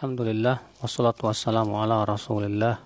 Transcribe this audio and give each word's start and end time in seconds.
Alhamdulillah 0.00 0.80
wassalatu 0.80 1.28
wassalamu 1.28 1.76
ala 1.76 2.08
Rasulillah 2.08 2.80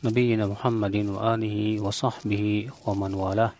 nabiyyina 0.00 0.48
Muhammadin 0.48 1.12
wa 1.12 1.36
alihi 1.36 1.76
wa 1.76 1.92
sahbihi 1.92 2.72
wa 2.88 2.96
man 2.96 3.12
walah. 3.12 3.52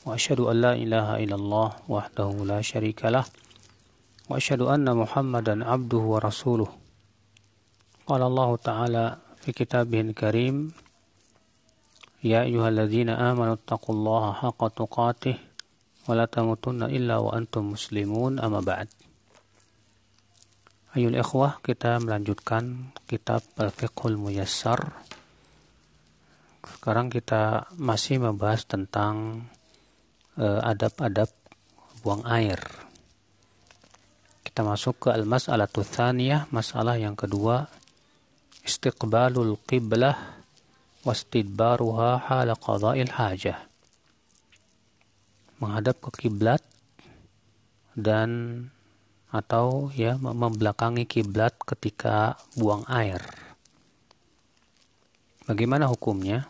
Wa 0.00 0.16
asyhadu 0.16 0.48
an 0.48 0.56
la 0.64 0.72
ilaha 0.72 1.20
illallah 1.20 1.84
wahdahu 1.84 2.48
la 2.48 2.64
syarika 2.64 3.12
lah. 3.12 3.28
Wa 4.24 4.40
asyhadu 4.40 4.72
anna 4.72 4.96
Muhammadan 4.96 5.60
abduhu 5.60 6.16
wa 6.16 6.24
rasuluh. 6.24 6.72
Qala 8.08 8.24
Allah 8.24 8.50
Ta'ala 8.56 9.04
fi 9.44 9.52
karim 10.16 10.72
Ya 12.24 12.48
ayyuhalladzina 12.48 13.20
amanu 13.20 13.60
taqullaha 13.60 14.40
haqqa 14.40 14.72
tuqatih 14.80 15.36
wa 16.08 16.16
la 16.16 16.24
tamutunna 16.24 16.88
illa 16.88 17.20
wa 17.20 17.36
antum 17.36 17.76
muslimun 17.76 18.40
amma 18.40 18.64
ba'd. 18.64 19.01
Ayul 20.92 21.16
ikhwah, 21.16 21.56
kita 21.64 21.96
melanjutkan 22.04 22.92
kitab 23.08 23.40
Al-Fiqhul 23.56 24.20
Muyassar. 24.20 24.92
Sekarang 26.68 27.08
kita 27.08 27.64
masih 27.80 28.20
membahas 28.20 28.68
tentang 28.68 29.48
uh, 30.36 30.60
adab-adab 30.60 31.32
buang 32.04 32.28
air. 32.28 32.60
Kita 34.44 34.60
masuk 34.60 35.08
ke 35.08 35.16
al-mas'alah 35.16 35.64
tsaniyah, 35.64 36.52
masalah 36.52 37.00
yang 37.00 37.16
kedua, 37.16 37.72
istiqbalul 38.60 39.56
qiblah 39.64 40.44
wastidbaruha 41.08 42.28
hala 42.28 42.52
qada'il 42.52 43.16
hajah. 43.16 43.64
Menghadap 45.56 46.04
ke 46.04 46.28
kiblat 46.28 46.60
dan 47.96 48.68
atau 49.32 49.88
ya 49.96 50.20
membelakangi 50.20 51.08
kiblat 51.08 51.56
ketika 51.64 52.36
buang 52.52 52.84
air. 52.84 53.24
Bagaimana 55.48 55.88
hukumnya? 55.88 56.46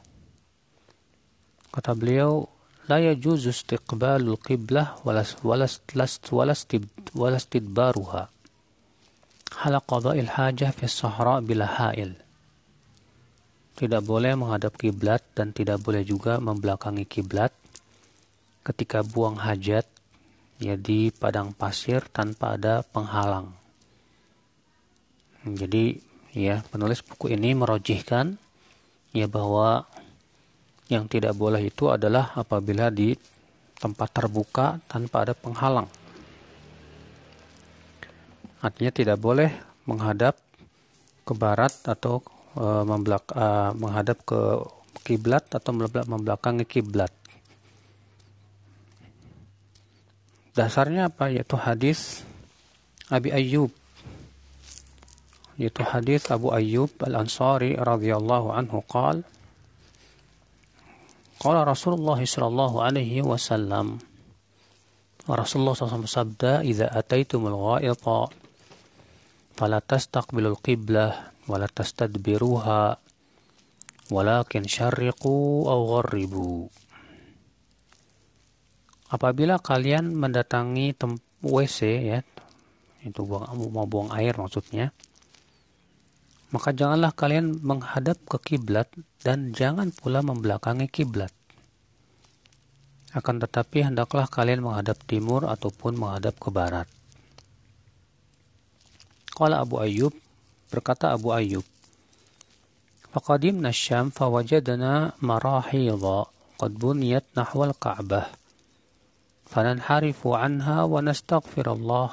Kata 1.72 1.94
beliau, 1.96 2.50
la 2.90 2.98
yajuzu 3.00 3.54
istiqbalul 3.54 4.36
qiblah 4.36 5.00
walas 5.06 5.38
walas 5.40 5.80
walas 6.28 6.66
walas 7.14 7.44
tidbaruha. 7.46 8.28
Qada'il 9.62 10.28
hajah 10.28 10.74
fi 10.74 10.84
sahra 10.90 11.38
bila 11.38 11.64
hail. 11.64 12.18
Tidak 13.78 14.02
boleh 14.04 14.36
menghadap 14.36 14.76
kiblat 14.76 15.22
dan 15.32 15.54
tidak 15.54 15.80
boleh 15.80 16.04
juga 16.04 16.42
membelakangi 16.42 17.08
kiblat 17.08 17.54
ketika 18.66 19.00
buang 19.00 19.40
hajat 19.40 19.88
ya 20.58 20.74
di 20.76 21.08
padang 21.14 21.54
pasir 21.56 22.04
tanpa 22.10 22.58
ada 22.58 22.82
penghalang. 22.82 23.52
Jadi 25.46 25.98
ya 26.32 26.64
penulis 26.70 27.04
buku 27.04 27.32
ini 27.32 27.52
merojihkan 27.52 28.36
ya 29.12 29.26
bahwa 29.28 29.84
yang 30.88 31.08
tidak 31.08 31.32
boleh 31.36 31.68
itu 31.72 31.88
adalah 31.88 32.36
apabila 32.36 32.92
di 32.92 33.16
tempat 33.80 34.08
terbuka 34.14 34.78
tanpa 34.86 35.26
ada 35.26 35.34
penghalang. 35.34 35.88
Artinya 38.62 38.92
tidak 38.94 39.18
boleh 39.18 39.50
menghadap 39.90 40.38
ke 41.26 41.32
barat 41.34 41.74
atau 41.82 42.22
e, 42.54 42.66
membelak, 42.86 43.26
e, 43.34 43.46
menghadap 43.74 44.22
ke 44.22 44.62
kiblat 45.02 45.50
atau 45.50 45.74
membelakangi 46.06 46.62
kiblat. 46.62 47.10
Dasarnya 50.52 51.08
apa? 51.08 51.32
Yaitu 51.32 51.56
hadis 51.56 52.28
Abi 53.08 53.32
Ayyub. 53.32 53.72
Yaitu 55.56 55.80
hadis 55.84 56.28
Abu 56.28 56.52
Ayyub 56.52 56.92
Al-Ansari 57.00 57.76
radhiyallahu 57.76 58.52
anhu 58.52 58.84
qal 58.84 59.24
Qala 61.42 61.66
Rasulullah 61.66 62.16
sallallahu 62.22 62.78
alaihi 62.78 63.18
wasallam 63.18 63.98
Rasulullah 65.26 65.74
SAW 65.74 66.06
sabda 66.06 66.62
Iza 66.62 66.86
ataitumul 66.86 67.58
ghaita 67.58 68.30
fala 69.58 69.78
tastaqbilul 69.82 70.58
qiblah 70.62 71.34
wala 71.46 71.66
tastadbiruha 71.66 72.96
walakin 74.10 74.64
syarriqu 74.66 75.66
aw 75.66 75.78
gharribu 75.98 76.70
Apabila 79.12 79.60
kalian 79.60 80.16
mendatangi 80.16 80.96
WC 81.44 81.78
ya, 82.00 82.24
itu 83.04 83.20
buang 83.28 83.44
mau 83.68 83.84
buang 83.84 84.08
air 84.16 84.32
maksudnya, 84.40 84.88
maka 86.48 86.72
janganlah 86.72 87.12
kalian 87.12 87.60
menghadap 87.60 88.16
ke 88.24 88.40
kiblat 88.40 88.88
dan 89.20 89.52
jangan 89.52 89.92
pula 89.92 90.24
membelakangi 90.24 90.88
kiblat. 90.88 91.28
Akan 93.12 93.36
tetapi 93.36 93.84
hendaklah 93.84 94.24
kalian 94.32 94.64
menghadap 94.64 94.96
timur 95.04 95.44
ataupun 95.44 95.92
menghadap 96.00 96.32
ke 96.40 96.48
barat. 96.48 96.88
Qala 99.36 99.60
Abu 99.60 99.76
Ayyub 99.76 100.16
berkata 100.72 101.12
Abu 101.12 101.32
Ayyub 101.32 101.64
Faqadimna 103.12 103.72
Syam 103.72 104.08
fawajadana 104.08 105.16
marahidha 105.20 106.28
qad 106.56 106.72
buniyat 106.76 107.28
nahwal 107.36 107.76
Ka'bah 107.76 108.41
fananharifu 109.52 110.32
anha 110.32 110.88
wa 110.88 111.04
nastaghfirullah. 111.04 112.10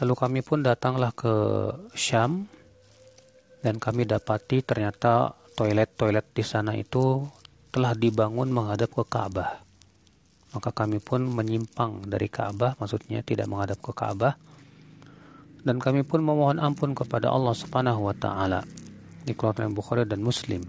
Lalu 0.00 0.14
kami 0.16 0.40
pun 0.40 0.64
datanglah 0.64 1.12
ke 1.12 1.34
Syam 1.92 2.48
dan 3.60 3.76
kami 3.76 4.08
dapati 4.08 4.64
ternyata 4.64 5.36
toilet-toilet 5.52 6.32
di 6.32 6.40
sana 6.40 6.72
itu 6.72 7.28
telah 7.68 7.92
dibangun 7.92 8.48
menghadap 8.48 8.88
ke 8.88 9.04
Ka'bah. 9.04 9.60
Maka 10.52 10.70
kami 10.72 11.00
pun 11.00 11.28
menyimpang 11.28 12.08
dari 12.08 12.28
Ka'bah, 12.32 12.76
maksudnya 12.80 13.20
tidak 13.20 13.48
menghadap 13.52 13.80
ke 13.84 13.92
Ka'bah. 13.92 14.34
Dan 15.62 15.78
kami 15.78 16.02
pun 16.02 16.24
memohon 16.24 16.58
ampun 16.58 16.96
kepada 16.96 17.30
Allah 17.30 17.54
Subhanahu 17.54 18.10
wa 18.10 18.16
taala. 18.16 18.66
Dikeluarkan 19.22 19.76
Bukhari 19.76 20.02
dan 20.02 20.18
Muslim. 20.18 20.66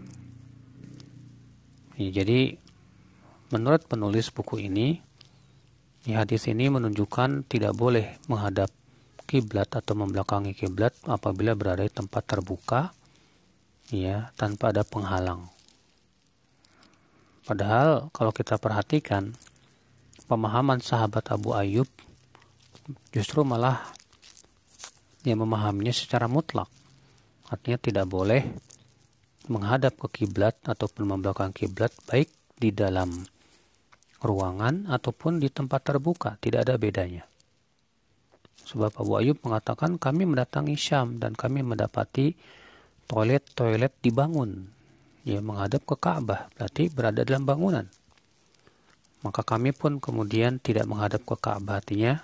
Ya, 1.97 2.21
jadi 2.21 2.62
Menurut 3.53 3.86
penulis 3.86 4.34
buku 4.34 4.66
ini, 4.66 4.97
di 6.02 6.18
hadis 6.18 6.50
ini 6.50 6.74
menunjukkan 6.74 7.46
tidak 7.46 7.78
boleh 7.78 8.18
menghadap 8.25 8.74
kiblat 9.30 9.69
atau 9.69 9.94
membelakangi 9.94 10.58
kiblat 10.58 10.97
apabila 11.06 11.53
berada 11.53 11.86
di 11.86 11.94
tempat 11.94 12.25
terbuka 12.25 12.90
ya 13.94 14.34
tanpa 14.34 14.74
ada 14.74 14.81
penghalang. 14.81 15.53
Padahal 17.46 18.09
kalau 18.09 18.34
kita 18.34 18.58
perhatikan 18.58 19.38
pemahaman 20.25 20.81
sahabat 20.81 21.30
Abu 21.30 21.53
Ayyub 21.53 21.88
justru 23.14 23.46
malah 23.46 23.85
yang 25.30 25.46
memahaminya 25.46 25.94
secara 25.94 26.25
mutlak. 26.25 26.68
Artinya 27.53 27.78
tidak 27.78 28.09
boleh 28.09 28.50
menghadap 29.46 29.94
ke 30.02 30.25
kiblat 30.25 30.58
ataupun 30.66 31.06
membelakangi 31.06 31.70
kiblat 31.70 31.94
baik 32.09 32.34
di 32.58 32.74
dalam 32.74 33.32
ruangan 34.23 34.88
ataupun 34.88 35.44
di 35.44 35.51
tempat 35.51 35.84
terbuka, 35.84 36.39
tidak 36.39 36.66
ada 36.66 36.79
bedanya. 36.79 37.28
Sebab 38.63 38.95
Abu 38.95 39.19
Ayub 39.19 39.38
mengatakan 39.44 40.00
kami 40.00 40.23
mendatangi 40.23 40.79
Syam 40.79 41.19
dan 41.19 41.35
kami 41.35 41.61
mendapati 41.61 42.31
toilet-toilet 43.11 44.00
dibangun. 44.00 44.72
Ya, 45.23 45.39
menghadap 45.39 45.88
ke 45.88 45.95
Ka'bah, 45.95 46.51
berarti 46.56 46.91
berada 46.91 47.23
dalam 47.23 47.47
bangunan. 47.47 47.88
Maka 49.23 49.39
kami 49.44 49.72
pun 49.72 50.03
kemudian 50.03 50.59
tidak 50.59 50.84
menghadap 50.84 51.23
ke 51.23 51.35
Ka'bah, 51.40 51.79
artinya 51.79 52.19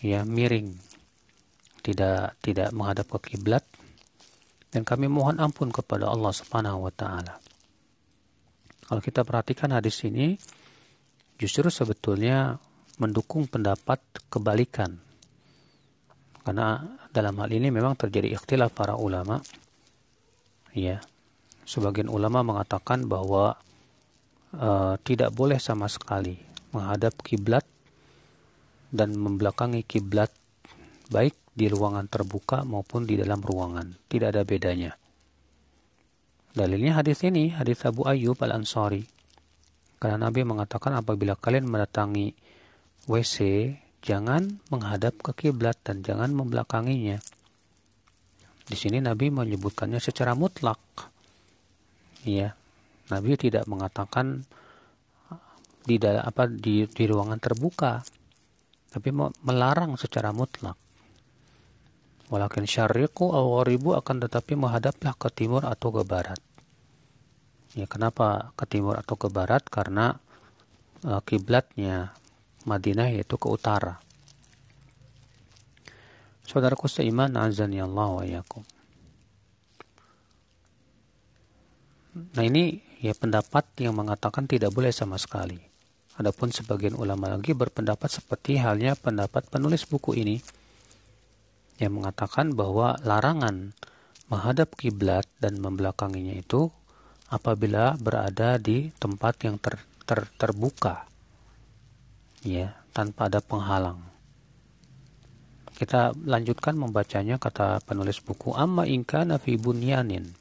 ya 0.00 0.24
miring. 0.24 0.76
Tidak 1.80 2.44
tidak 2.44 2.68
menghadap 2.76 3.08
ke 3.16 3.32
kiblat 3.32 3.64
dan 4.72 4.88
kami 4.88 5.06
mohon 5.06 5.36
ampun 5.36 5.68
kepada 5.68 6.08
Allah 6.08 6.32
Subhanahu 6.32 6.88
wa 6.88 6.92
taala. 6.92 7.36
Kalau 8.88 9.00
kita 9.04 9.24
perhatikan 9.24 9.72
hadis 9.72 10.00
ini, 10.04 10.36
justru 11.42 11.66
sebetulnya 11.74 12.62
mendukung 13.02 13.50
pendapat 13.50 13.98
kebalikan. 14.30 14.94
Karena 16.46 16.78
dalam 17.10 17.34
hal 17.42 17.50
ini 17.50 17.74
memang 17.74 17.98
terjadi 17.98 18.30
ikhtilaf 18.38 18.70
para 18.70 18.94
ulama. 18.94 19.42
Ya. 20.70 21.02
Sebagian 21.66 22.06
ulama 22.06 22.46
mengatakan 22.46 23.10
bahwa 23.10 23.58
uh, 24.54 24.94
tidak 25.02 25.34
boleh 25.34 25.58
sama 25.58 25.90
sekali 25.90 26.38
menghadap 26.70 27.18
kiblat 27.26 27.66
dan 28.94 29.18
membelakangi 29.18 29.82
kiblat 29.82 30.30
baik 31.10 31.34
di 31.58 31.66
ruangan 31.66 32.06
terbuka 32.06 32.62
maupun 32.62 33.02
di 33.02 33.18
dalam 33.18 33.42
ruangan. 33.42 33.98
Tidak 34.06 34.30
ada 34.30 34.46
bedanya. 34.46 34.94
Dalilnya 36.52 37.02
hadis 37.02 37.24
ini, 37.26 37.50
hadis 37.50 37.82
Abu 37.82 38.04
Ayyub 38.04 38.36
Al-Ansari 38.38 39.21
karena 40.02 40.18
Nabi 40.18 40.42
mengatakan 40.42 40.98
apabila 40.98 41.38
kalian 41.38 41.70
mendatangi 41.70 42.34
WC 43.06 43.70
jangan 44.02 44.58
menghadap 44.66 45.14
ke 45.22 45.30
kiblat 45.46 45.78
dan 45.86 46.02
jangan 46.02 46.34
membelakanginya. 46.34 47.22
Di 48.66 48.74
sini 48.74 48.98
Nabi 48.98 49.30
menyebutkannya 49.30 50.02
secara 50.02 50.34
mutlak. 50.34 50.82
Ya, 52.26 52.58
Nabi 53.14 53.38
tidak 53.38 53.70
mengatakan 53.70 54.42
di 55.86 56.02
dalam 56.02 56.26
apa 56.26 56.50
di, 56.50 56.82
di 56.90 57.04
ruangan 57.06 57.38
terbuka, 57.38 58.02
tapi 58.90 59.14
melarang 59.46 59.94
secara 59.94 60.34
mutlak. 60.34 60.74
Walakin 62.26 62.66
syariku 62.66 63.30
atau 63.30 63.62
gharibu 63.62 63.94
akan 63.94 64.18
tetapi 64.26 64.58
menghadaplah 64.58 65.14
ke 65.14 65.30
timur 65.30 65.62
atau 65.62 65.94
ke 65.94 66.02
barat. 66.02 66.42
Ya, 67.72 67.88
kenapa 67.88 68.52
ke 68.56 68.68
timur 68.68 69.00
atau 69.00 69.16
ke 69.16 69.32
barat? 69.32 69.64
Karena 69.64 70.20
uh, 71.08 71.20
kiblatnya 71.24 72.12
Madinah 72.68 73.10
yaitu 73.10 73.40
ke 73.40 73.48
utara. 73.48 73.98
Saudaraku 76.44 76.84
seiman, 76.84 77.32
azani 77.38 77.80
Allah 77.80 78.08
wa 78.12 78.24
yakum. 78.28 78.60
Nah 82.12 82.44
ini 82.44 82.84
ya 83.00 83.16
pendapat 83.16 83.64
yang 83.80 83.96
mengatakan 83.96 84.44
tidak 84.44 84.68
boleh 84.76 84.92
sama 84.92 85.16
sekali. 85.16 85.56
Adapun 86.20 86.52
sebagian 86.52 86.92
ulama 86.92 87.32
lagi 87.32 87.56
berpendapat 87.56 88.20
seperti 88.20 88.60
halnya 88.60 88.92
pendapat 88.92 89.48
penulis 89.48 89.88
buku 89.88 90.12
ini 90.20 90.36
yang 91.80 91.96
mengatakan 91.96 92.52
bahwa 92.52 93.00
larangan 93.00 93.72
menghadap 94.28 94.76
kiblat 94.76 95.24
dan 95.40 95.56
membelakanginya 95.56 96.36
itu 96.36 96.68
apabila 97.32 97.96
berada 97.96 98.60
di 98.60 98.92
tempat 99.00 99.48
yang 99.48 99.56
ter, 99.56 99.80
ter, 100.04 100.28
terbuka. 100.36 101.08
Ya 102.44 102.76
tanpa 102.92 103.32
ada 103.32 103.40
penghalang. 103.40 104.04
Kita 105.72 106.12
lanjutkan 106.12 106.76
membacanya 106.76 107.40
kata 107.40 107.80
penulis 107.88 108.20
buku 108.20 108.52
amma 108.52 108.84
in 108.84 109.02
kana 109.08 109.40
fi 109.40 109.56
bunyanin 109.56 110.36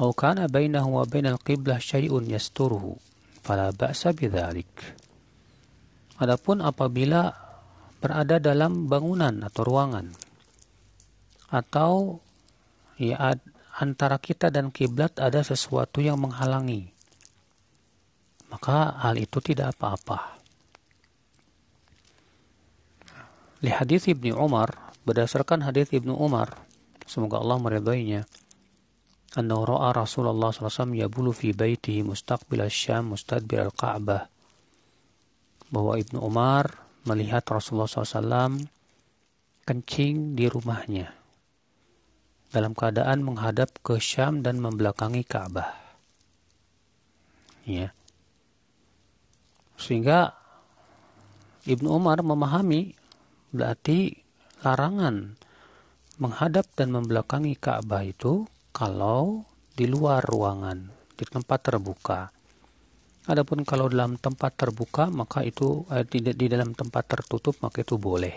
aw 0.00 0.08
kana 0.16 0.48
bainahu 0.48 0.96
wa 0.96 1.04
bainal 1.04 1.36
qiblah 1.36 1.76
syai'un 1.76 2.24
yasturuhu 2.24 2.96
fala 3.44 3.74
ba'sa 3.74 4.16
bidzalik. 4.16 4.70
Adapun 6.16 6.64
apabila 6.64 7.34
berada 7.98 8.38
dalam 8.38 8.88
bangunan 8.88 9.42
atau 9.42 9.62
ruangan 9.66 10.06
atau 11.52 12.22
ya 12.96 13.36
antara 13.72 14.20
kita 14.20 14.52
dan 14.52 14.68
kiblat 14.68 15.16
ada 15.16 15.40
sesuatu 15.40 16.04
yang 16.04 16.20
menghalangi. 16.20 16.92
Maka 18.52 19.00
hal 19.00 19.16
itu 19.16 19.40
tidak 19.40 19.72
apa-apa. 19.78 20.36
Li 23.64 23.72
hadis 23.72 24.10
Ibnu 24.10 24.36
Umar 24.36 24.92
berdasarkan 25.08 25.64
hadis 25.64 25.88
Ibnu 25.94 26.12
Umar 26.12 26.52
semoga 27.08 27.40
Allah 27.40 27.56
meridainya 27.62 28.28
anna 29.32 29.56
ra'a 29.56 29.96
Rasulullah 29.96 30.52
SAW 30.52 30.92
yabulu 30.92 31.32
fi 31.32 31.56
baitihi 31.56 32.04
mustaqbil 32.04 32.60
syam 32.68 33.16
mustadbir 33.16 33.64
al-Ka'bah. 33.72 34.28
Bahwa 35.72 35.96
Ibnu 35.96 36.20
Umar 36.20 36.84
melihat 37.08 37.48
Rasulullah 37.48 37.88
SAW 37.88 38.60
kencing 39.64 40.36
di 40.36 40.44
rumahnya 40.50 41.21
dalam 42.52 42.76
keadaan 42.76 43.24
menghadap 43.24 43.72
ke 43.80 43.96
Syam 43.96 44.44
dan 44.44 44.60
membelakangi 44.60 45.24
Ka'bah. 45.24 45.72
Ya. 47.64 47.96
Sehingga 49.80 50.36
Ibnu 51.64 51.88
Umar 51.88 52.20
memahami 52.20 52.92
berarti 53.50 54.12
larangan 54.60 55.34
menghadap 56.20 56.68
dan 56.76 56.92
membelakangi 56.92 57.56
Ka'bah 57.56 58.04
itu 58.04 58.44
kalau 58.76 59.48
di 59.72 59.88
luar 59.88 60.20
ruangan, 60.20 60.92
di 61.16 61.24
tempat 61.24 61.72
terbuka. 61.72 62.28
Adapun 63.22 63.62
kalau 63.64 63.86
dalam 63.86 64.18
tempat 64.18 64.58
terbuka 64.58 65.06
maka 65.08 65.46
itu 65.46 65.86
eh, 65.94 66.04
tidak 66.04 66.34
di 66.34 66.46
dalam 66.50 66.74
tempat 66.74 67.06
tertutup 67.06 67.56
maka 67.62 67.80
itu 67.80 67.96
boleh. 67.96 68.34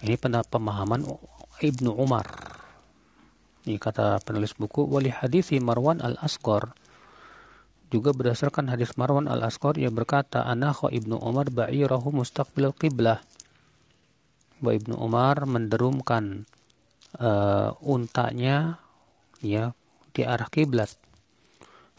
Ini 0.00 0.16
pemahaman 0.16 1.04
Ibnu 1.60 1.92
Umar. 1.92 2.24
Ini 3.68 3.76
kata 3.76 4.18
penulis 4.24 4.56
buku 4.56 4.88
wali 4.88 5.12
hadis 5.12 5.52
Marwan 5.60 6.00
al 6.00 6.16
Asqar 6.18 6.72
juga 7.92 8.16
berdasarkan 8.16 8.72
hadis 8.72 8.96
Marwan 8.96 9.28
al 9.28 9.44
Asqar 9.44 9.76
yang 9.76 9.92
berkata 9.92 10.48
anakho 10.48 10.88
Ibnu 10.88 11.20
Umar 11.20 11.52
ba'irahu 11.52 12.10
mustaqbil 12.10 12.72
qiblah. 12.72 13.20
Bahwa 14.60 14.72
Ibnu 14.76 14.94
Umar 14.96 15.44
menderumkan 15.44 16.48
uh, 17.16 17.72
untanya 17.80 18.80
ya 19.40 19.72
di 20.12 20.22
arah 20.24 20.52
kiblat 20.52 20.92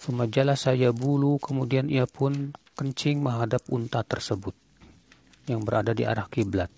Sumajala 0.01 0.57
saya 0.57 0.89
bulu, 0.89 1.37
kemudian 1.37 1.85
ia 1.85 2.09
pun 2.09 2.57
kencing 2.73 3.21
menghadap 3.21 3.61
unta 3.69 4.01
tersebut 4.01 4.57
yang 5.45 5.61
berada 5.61 5.93
di 5.93 6.09
arah 6.09 6.25
kiblat. 6.25 6.73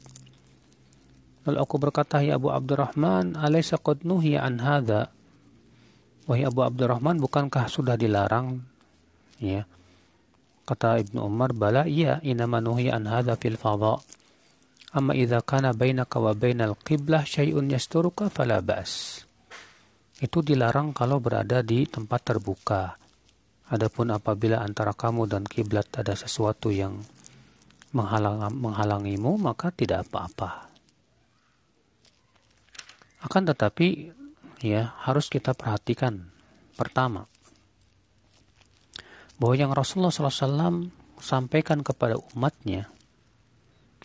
Lalu 1.43 1.57
aku 1.59 1.75
berkata, 1.79 2.23
Ya 2.23 2.39
Abu 2.39 2.51
Abdurrahman, 2.51 3.35
alaysa 3.35 3.79
qad 3.79 4.07
nuhiya 4.07 4.43
an 4.43 4.63
hadha? 4.63 5.11
Wahai 6.27 6.47
Abu 6.47 6.63
Abdurrahman, 6.63 7.19
bukankah 7.19 7.67
sudah 7.67 7.99
dilarang? 7.99 8.63
Ya. 9.43 9.67
Kata 10.63 11.03
Ibnu 11.03 11.19
Umar, 11.19 11.51
bala 11.51 11.83
iya, 11.83 12.23
inama 12.23 12.63
nuhiya 12.63 12.95
an 12.95 13.11
hadha 13.11 13.35
fil 13.35 13.59
fadha. 13.59 13.99
Amma 14.93 15.17
idza 15.17 15.43
kana 15.43 15.75
bainaka 15.75 16.21
wa 16.21 16.31
bainal 16.31 16.79
qiblah 16.79 17.27
syai'un 17.27 17.67
yasturuka 17.67 18.31
fala 18.31 18.63
ba's. 18.63 19.25
Itu 20.23 20.39
dilarang 20.39 20.95
kalau 20.95 21.19
berada 21.19 21.59
di 21.65 21.83
tempat 21.89 22.21
terbuka 22.23 23.03
Adapun 23.73 24.13
apabila 24.13 24.61
antara 24.61 24.93
kamu 24.93 25.25
dan 25.25 25.43
kiblat 25.47 25.89
ada 25.95 26.13
sesuatu 26.13 26.67
yang 26.69 26.99
menghalang, 27.95 28.51
menghalangimu, 28.53 29.39
maka 29.41 29.73
tidak 29.73 30.05
apa-apa. 30.05 30.72
Akan 33.23 33.47
tetapi, 33.47 34.11
ya 34.59 34.91
harus 35.07 35.31
kita 35.31 35.55
perhatikan. 35.55 36.29
Pertama, 36.75 37.25
bahwa 39.39 39.55
yang 39.55 39.71
Rasulullah 39.71 40.11
SAW 40.11 40.91
sampaikan 41.23 41.81
kepada 41.81 42.19
umatnya 42.35 42.91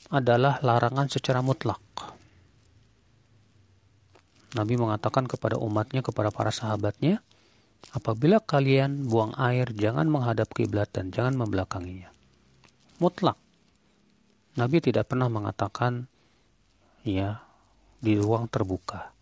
adalah 0.09 0.63
larangan 0.63 1.11
secara 1.11 1.43
mutlak. 1.43 1.83
Nabi 4.55 4.81
mengatakan 4.81 5.29
kepada 5.29 5.61
umatnya, 5.61 6.01
kepada 6.01 6.33
para 6.33 6.49
sahabatnya, 6.49 7.21
Apabila 7.89 8.43
kalian 8.43 9.09
buang 9.09 9.33
air, 9.41 9.73
jangan 9.73 10.13
menghadap 10.13 10.53
kiblat 10.53 10.93
dan 10.93 11.09
jangan 11.09 11.41
membelakanginya. 11.41 12.13
Mutlak. 13.01 13.39
Nabi 14.59 14.83
tidak 14.83 15.09
pernah 15.09 15.31
mengatakan 15.31 16.11
ya 17.07 17.41
di 18.03 18.19
ruang 18.19 18.51
terbuka. 18.51 19.15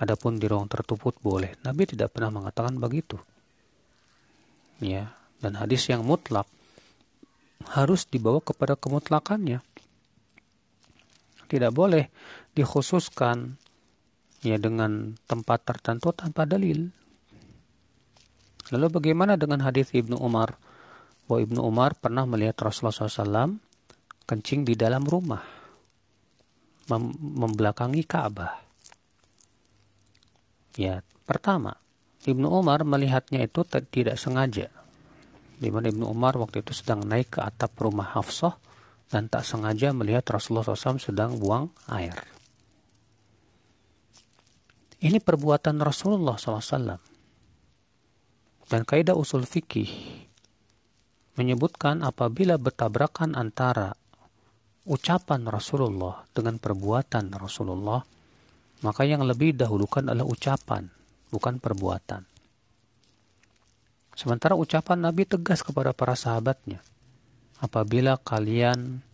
Adapun 0.00 0.40
di 0.40 0.48
ruang 0.48 0.70
tertutup 0.70 1.12
boleh. 1.20 1.52
Nabi 1.66 1.84
tidak 1.84 2.16
pernah 2.16 2.32
mengatakan 2.32 2.80
begitu. 2.80 3.20
Ya, 4.80 5.12
dan 5.44 5.60
hadis 5.60 5.84
yang 5.92 6.06
mutlak 6.06 6.48
harus 7.70 8.08
dibawa 8.08 8.40
kepada 8.42 8.74
kemutlakannya. 8.74 9.60
Tidak 11.46 11.72
boleh 11.74 12.08
dikhususkan 12.56 13.60
ya 14.42 14.56
dengan 14.56 15.14
tempat 15.28 15.68
tertentu 15.68 16.10
tanpa 16.16 16.48
dalil. 16.48 16.90
Lalu 18.72 18.86
bagaimana 18.88 19.36
dengan 19.36 19.60
hadis 19.60 19.92
Ibnu 19.92 20.16
Umar? 20.16 20.56
Bahwa 21.28 21.38
Ibnu 21.44 21.60
Umar 21.60 21.94
pernah 21.94 22.24
melihat 22.24 22.56
Rasulullah 22.58 22.96
SAW 22.96 23.60
kencing 24.26 24.64
di 24.64 24.74
dalam 24.74 25.04
rumah, 25.04 25.44
mem 26.88 27.12
membelakangi 27.20 28.02
Ka'bah. 28.08 28.71
Ya, 30.78 31.04
pertama, 31.28 31.76
Ibnu 32.22 32.48
Umar 32.48 32.86
melihatnya 32.86 33.44
itu 33.44 33.66
tidak 33.66 34.16
sengaja. 34.16 34.70
Di 35.58 35.68
mana 35.70 35.90
Ibnu 35.90 36.06
Umar 36.06 36.38
waktu 36.38 36.62
itu 36.62 36.74
sedang 36.74 37.02
naik 37.04 37.38
ke 37.38 37.40
atap 37.42 37.76
rumah 37.78 38.14
Hafsah 38.14 38.56
dan 39.12 39.28
tak 39.28 39.44
sengaja 39.44 39.92
melihat 39.92 40.24
Rasulullah 40.30 40.64
SAW 40.64 41.02
sedang 41.02 41.36
buang 41.36 41.68
air. 41.92 42.16
Ini 45.02 45.18
perbuatan 45.18 45.82
Rasulullah 45.82 46.38
SAW. 46.38 46.96
Dan 48.70 48.88
kaidah 48.88 49.18
usul 49.18 49.44
fikih 49.44 49.90
menyebutkan 51.36 52.06
apabila 52.06 52.56
bertabrakan 52.56 53.34
antara 53.34 53.92
ucapan 54.86 55.44
Rasulullah 55.44 56.22
dengan 56.30 56.56
perbuatan 56.56 57.34
Rasulullah, 57.34 58.00
maka 58.82 59.06
yang 59.06 59.22
lebih 59.22 59.54
dahulukan 59.54 60.10
adalah 60.10 60.26
ucapan, 60.26 60.90
bukan 61.30 61.62
perbuatan. 61.62 62.26
Sementara 64.12 64.58
ucapan 64.58 65.08
Nabi 65.08 65.24
tegas 65.24 65.64
kepada 65.64 65.96
para 65.96 66.12
sahabatnya. 66.12 66.84
apabila 67.62 68.18
kalian 68.18 69.06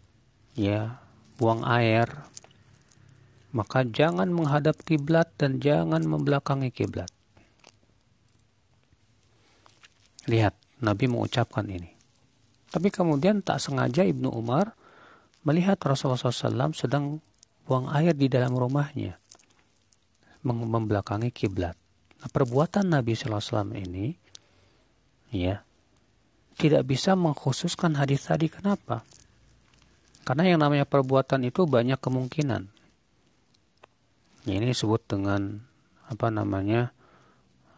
ya 0.56 0.96
buang 1.36 1.60
air 1.68 2.08
maka 3.52 3.84
jangan 3.84 4.28
menghadap 4.28 4.76
kiblat 4.84 5.28
dan 5.40 5.56
jangan 5.60 6.04
membelakangi 6.04 6.68
kiblat. 6.68 7.08
Lihat, 10.28 10.52
Nabi 10.84 11.08
mengucapkan 11.08 11.64
ini. 11.64 11.88
Tapi 12.68 12.92
kemudian 12.92 13.40
tak 13.40 13.64
sengaja 13.64 14.04
Ibnu 14.04 14.28
Umar 14.28 14.76
melihat 15.48 15.80
Rasulullah 15.80 16.20
SAW 16.20 16.76
sedang 16.76 17.24
buang 17.64 17.88
air 17.88 18.12
di 18.12 18.28
dalam 18.28 18.52
rumahnya, 18.52 19.16
membelakangi 20.44 21.34
kiblat. 21.34 21.74
Nah, 22.18 22.28
perbuatan 22.30 22.90
Nabi 22.90 23.14
SAW 23.14 23.74
ini, 23.78 24.14
ya, 25.30 25.62
tidak 26.58 26.82
bisa 26.90 27.14
mengkhususkan 27.14 27.94
hadis 27.94 28.26
tadi. 28.26 28.50
Kenapa? 28.50 29.06
Karena 30.26 30.44
yang 30.44 30.60
namanya 30.60 30.84
perbuatan 30.84 31.46
itu 31.46 31.64
banyak 31.64 31.96
kemungkinan. 32.02 32.62
Ya, 34.44 34.52
ini 34.58 34.74
disebut 34.74 35.06
dengan 35.06 35.62
apa 36.10 36.28
namanya 36.28 36.90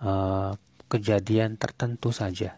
uh, 0.01 0.57
kejadian 0.89 1.61
tertentu 1.61 2.11
saja. 2.11 2.57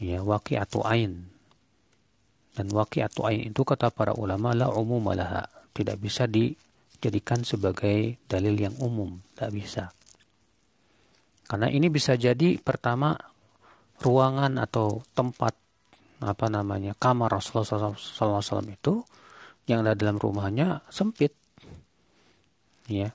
Ya, 0.00 0.18
waki 0.24 0.56
atau 0.56 0.86
ain. 0.86 1.28
Dan 2.54 2.72
waki 2.72 3.04
atau 3.04 3.28
ain 3.28 3.52
itu 3.52 3.60
kata 3.66 3.92
para 3.92 4.16
ulama 4.16 4.54
la 4.54 4.70
umum 4.72 5.02
malaha. 5.02 5.50
Tidak 5.74 5.98
bisa 5.98 6.24
dijadikan 7.00 7.40
sebagai 7.48 8.20
dalil 8.28 8.60
yang 8.60 8.76
umum. 8.76 9.16
Tidak 9.32 9.50
bisa. 9.56 9.88
Karena 11.48 11.72
ini 11.72 11.88
bisa 11.88 12.12
jadi 12.14 12.60
pertama 12.60 13.16
ruangan 14.04 14.60
atau 14.60 15.00
tempat 15.16 15.56
apa 16.20 16.46
namanya 16.52 16.92
kamar 17.00 17.32
Rasulullah 17.32 17.96
SAW 17.96 18.68
itu 18.68 19.00
yang 19.64 19.80
ada 19.80 19.96
dalam 19.96 20.20
rumahnya 20.20 20.84
sempit 20.92 21.32
ya 22.84 23.08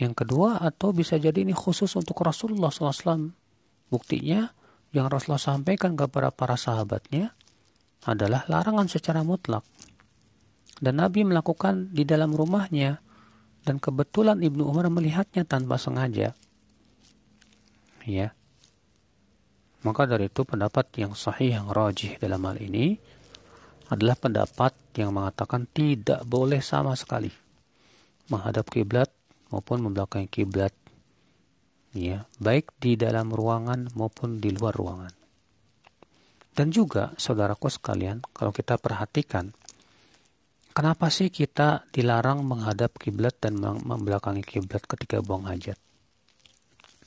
yang 0.00 0.16
kedua 0.16 0.64
atau 0.64 0.96
bisa 0.96 1.20
jadi 1.20 1.44
ini 1.44 1.52
khusus 1.52 1.92
untuk 1.92 2.24
Rasulullah 2.24 2.72
SAW 2.72 3.36
buktinya 3.92 4.48
yang 4.96 5.12
Rasulullah 5.12 5.40
sampaikan 5.40 5.92
kepada 5.92 6.32
para 6.32 6.56
sahabatnya 6.56 7.36
adalah 8.08 8.48
larangan 8.48 8.88
secara 8.88 9.20
mutlak 9.20 9.64
dan 10.82 10.98
Nabi 10.98 11.22
melakukan 11.22 11.94
di 11.94 12.02
dalam 12.02 12.34
rumahnya. 12.34 12.98
Dan 13.62 13.78
kebetulan 13.78 14.42
Ibnu 14.42 14.66
Umar 14.66 14.90
melihatnya 14.90 15.46
tanpa 15.46 15.78
sengaja. 15.78 16.34
Ya. 18.02 18.34
Maka 19.86 20.10
dari 20.10 20.26
itu 20.26 20.42
pendapat 20.42 20.90
yang 20.98 21.14
sahih 21.14 21.54
yang 21.54 21.70
rajih 21.70 22.18
dalam 22.18 22.42
hal 22.42 22.58
ini 22.58 22.98
adalah 23.86 24.18
pendapat 24.18 24.74
yang 24.98 25.14
mengatakan 25.14 25.70
tidak 25.70 26.26
boleh 26.26 26.58
sama 26.58 26.98
sekali 26.98 27.30
menghadap 28.26 28.66
kiblat 28.66 29.14
maupun 29.54 29.86
membelakangi 29.86 30.26
kiblat. 30.26 30.74
Ya 31.94 32.26
baik 32.42 32.74
di 32.82 32.98
dalam 32.98 33.30
ruangan 33.30 33.94
maupun 33.94 34.42
di 34.42 34.50
luar 34.50 34.74
ruangan. 34.74 35.14
Dan 36.52 36.74
juga 36.74 37.14
saudaraku 37.14 37.70
sekalian 37.70 38.26
kalau 38.34 38.50
kita 38.50 38.74
perhatikan 38.76 39.54
kenapa 40.72 41.12
sih 41.12 41.28
kita 41.28 41.86
dilarang 41.92 42.42
menghadap 42.42 42.96
kiblat 42.98 43.36
dan 43.38 43.60
membelakangi 43.60 44.42
kiblat 44.42 44.82
ketika 44.88 45.20
buang 45.22 45.46
hajat? 45.46 45.78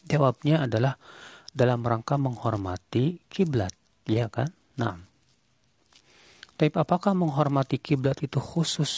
Jawabnya 0.05 0.69
adalah 0.69 0.95
dalam 1.51 1.81
rangka 1.81 2.15
menghormati 2.15 3.19
kiblat 3.27 3.74
ya 4.05 4.29
kan? 4.29 4.53
Nah. 4.77 5.01
Tapi 6.55 6.72
apakah 6.72 7.12
menghormati 7.12 7.81
kiblat 7.81 8.24
itu 8.24 8.39
khusus? 8.39 8.93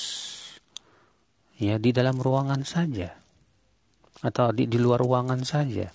Ya 1.57 1.81
di 1.81 1.89
dalam 1.89 2.21
ruangan 2.21 2.61
saja. 2.61 3.17
Atau 4.21 4.53
di, 4.53 4.69
di 4.69 4.77
luar 4.77 5.01
ruangan 5.01 5.41
saja. 5.41 5.89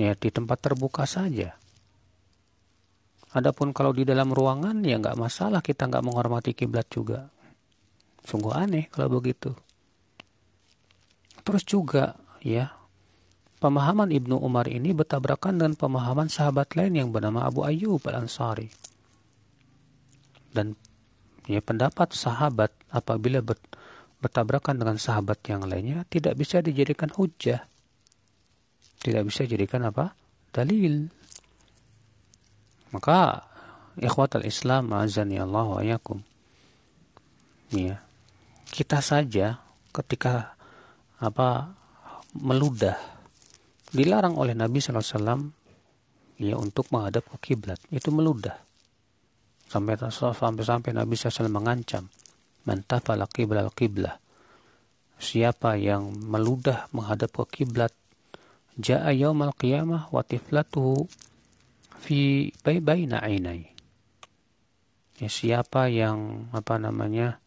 Ya 0.00 0.12
di 0.16 0.28
tempat 0.32 0.64
terbuka 0.64 1.04
saja 1.04 1.58
adapun 3.36 3.76
kalau 3.76 3.92
di 3.92 4.08
dalam 4.08 4.32
ruangan 4.32 4.80
ya 4.80 4.96
nggak 4.96 5.20
masalah 5.20 5.60
kita 5.60 5.84
nggak 5.84 6.04
menghormati 6.04 6.56
kiblat 6.56 6.88
juga 6.88 7.28
sungguh 8.24 8.56
aneh 8.56 8.88
kalau 8.88 9.20
begitu 9.20 9.52
terus 11.44 11.62
juga 11.68 12.16
ya 12.40 12.72
pemahaman 13.60 14.08
Ibnu 14.08 14.40
Umar 14.40 14.66
ini 14.72 14.96
bertabrakan 14.96 15.60
dengan 15.60 15.74
pemahaman 15.76 16.32
sahabat 16.32 16.72
lain 16.74 16.96
yang 16.96 17.08
bernama 17.12 17.44
Abu 17.44 17.62
Ayyub 17.62 18.00
al-Ansari 18.08 18.72
dan 20.56 20.72
ya 21.44 21.60
pendapat 21.60 22.16
sahabat 22.16 22.72
apabila 22.88 23.44
ber, 23.44 23.60
bertabrakan 24.24 24.80
dengan 24.80 24.96
sahabat 24.96 25.44
yang 25.46 25.68
lainnya 25.68 26.08
tidak 26.08 26.34
bisa 26.40 26.64
dijadikan 26.64 27.12
hujah. 27.12 27.68
Tidak 28.96 29.22
bisa 29.22 29.44
dijadikan 29.44 29.86
apa? 29.86 30.16
Dalil. 30.50 31.12
Maka 32.94 33.46
ikhwatal 33.98 34.46
Islam 34.46 34.92
azani 34.94 35.40
Allah 35.40 35.66
wa 35.66 35.82
yakum. 35.82 36.20
Ya. 37.72 38.02
Kita 38.70 39.00
saja 39.00 39.58
ketika 39.90 40.54
apa 41.16 41.72
meludah 42.36 42.98
dilarang 43.96 44.36
oleh 44.36 44.52
Nabi 44.52 44.84
SAW 44.84 45.48
ya 46.36 46.54
untuk 46.60 46.92
menghadap 46.92 47.24
ke 47.32 47.52
kiblat 47.52 47.80
itu 47.88 48.12
meludah 48.12 48.60
sampai 49.72 49.96
sampai 50.12 50.62
sampai 50.62 50.90
Nabi 50.92 51.16
SAW 51.16 51.48
mengancam 51.48 52.12
mantafala 52.68 53.24
qibla 53.24 53.64
qiblah 53.72 54.20
siapa 55.16 55.80
yang 55.80 56.12
meludah 56.12 56.92
menghadap 56.92 57.32
ke 57.32 57.64
kiblat 57.64 57.92
jaa 58.76 59.08
yaumal 59.16 59.56
qiyamah 59.56 60.12
wa 60.12 60.20
tiflatuhu 60.20 61.08
fi 62.00 62.52
baina 62.62 63.20
ainai 63.20 63.68
ya 65.16 65.28
siapa 65.28 65.88
yang 65.88 66.50
apa 66.52 66.76
namanya 66.76 67.40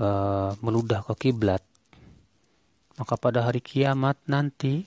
uh, 0.00 0.56
meludah 0.64 1.04
ke 1.04 1.28
kiblat 1.28 1.60
maka 2.94 3.14
pada 3.18 3.44
hari 3.44 3.60
kiamat 3.60 4.16
nanti 4.30 4.86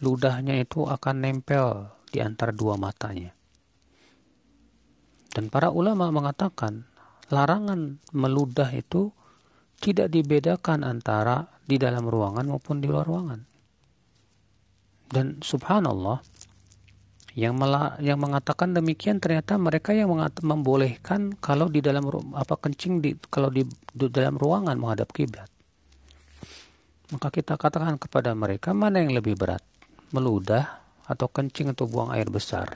ludahnya 0.00 0.56
itu 0.56 0.86
akan 0.86 1.16
nempel 1.22 1.92
di 2.08 2.24
antara 2.24 2.54
dua 2.54 2.80
matanya 2.80 3.34
dan 5.34 5.52
para 5.52 5.68
ulama 5.68 6.08
mengatakan 6.08 6.88
larangan 7.28 8.00
meludah 8.10 8.72
itu 8.72 9.12
tidak 9.78 10.10
dibedakan 10.10 10.82
antara 10.82 11.46
di 11.62 11.78
dalam 11.78 12.02
ruangan 12.08 12.48
maupun 12.48 12.82
di 12.82 12.90
luar 12.90 13.06
ruangan. 13.06 13.40
Dan 15.08 15.40
subhanallah, 15.40 16.20
yang 17.38 17.54
mela, 17.54 17.94
yang 18.02 18.18
mengatakan 18.18 18.74
demikian 18.74 19.22
ternyata 19.22 19.54
mereka 19.54 19.94
yang 19.94 20.10
membolehkan 20.42 21.38
kalau 21.38 21.70
di 21.70 21.78
dalam 21.78 22.02
apa 22.34 22.58
kencing 22.58 22.98
di 22.98 23.14
kalau 23.30 23.46
di, 23.46 23.62
di 23.94 24.10
dalam 24.10 24.34
ruangan 24.34 24.74
menghadap 24.74 25.14
kiblat. 25.14 25.46
Maka 27.14 27.30
kita 27.30 27.54
katakan 27.54 27.94
kepada 27.94 28.34
mereka 28.34 28.74
mana 28.74 28.98
yang 28.98 29.14
lebih 29.14 29.38
berat, 29.38 29.62
meludah 30.10 30.82
atau 31.06 31.30
kencing 31.30 31.70
atau 31.78 31.86
buang 31.86 32.10
air 32.10 32.26
besar. 32.26 32.74